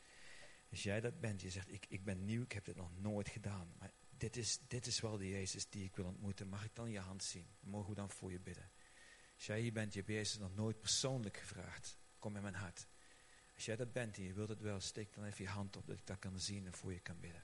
[0.72, 3.30] Als jij dat bent, je zegt, ik, ik ben nieuw, ik heb dit nog nooit
[3.30, 3.74] gedaan.
[3.78, 6.48] Maar dit is, dit is wel de Jezus die ik wil ontmoeten.
[6.48, 7.48] Mag ik dan je hand zien?
[7.60, 8.72] Mogen we dan voor je bidden?
[9.36, 11.98] Als jij hier bent, je hebt Jezus nog nooit persoonlijk gevraagd.
[12.20, 12.88] Kom in mijn hart.
[13.56, 15.88] Als jij dat bent en je wilt het wel, steek dan even je hand op
[15.88, 17.44] dat ik dat kan zien en voor je kan bidden.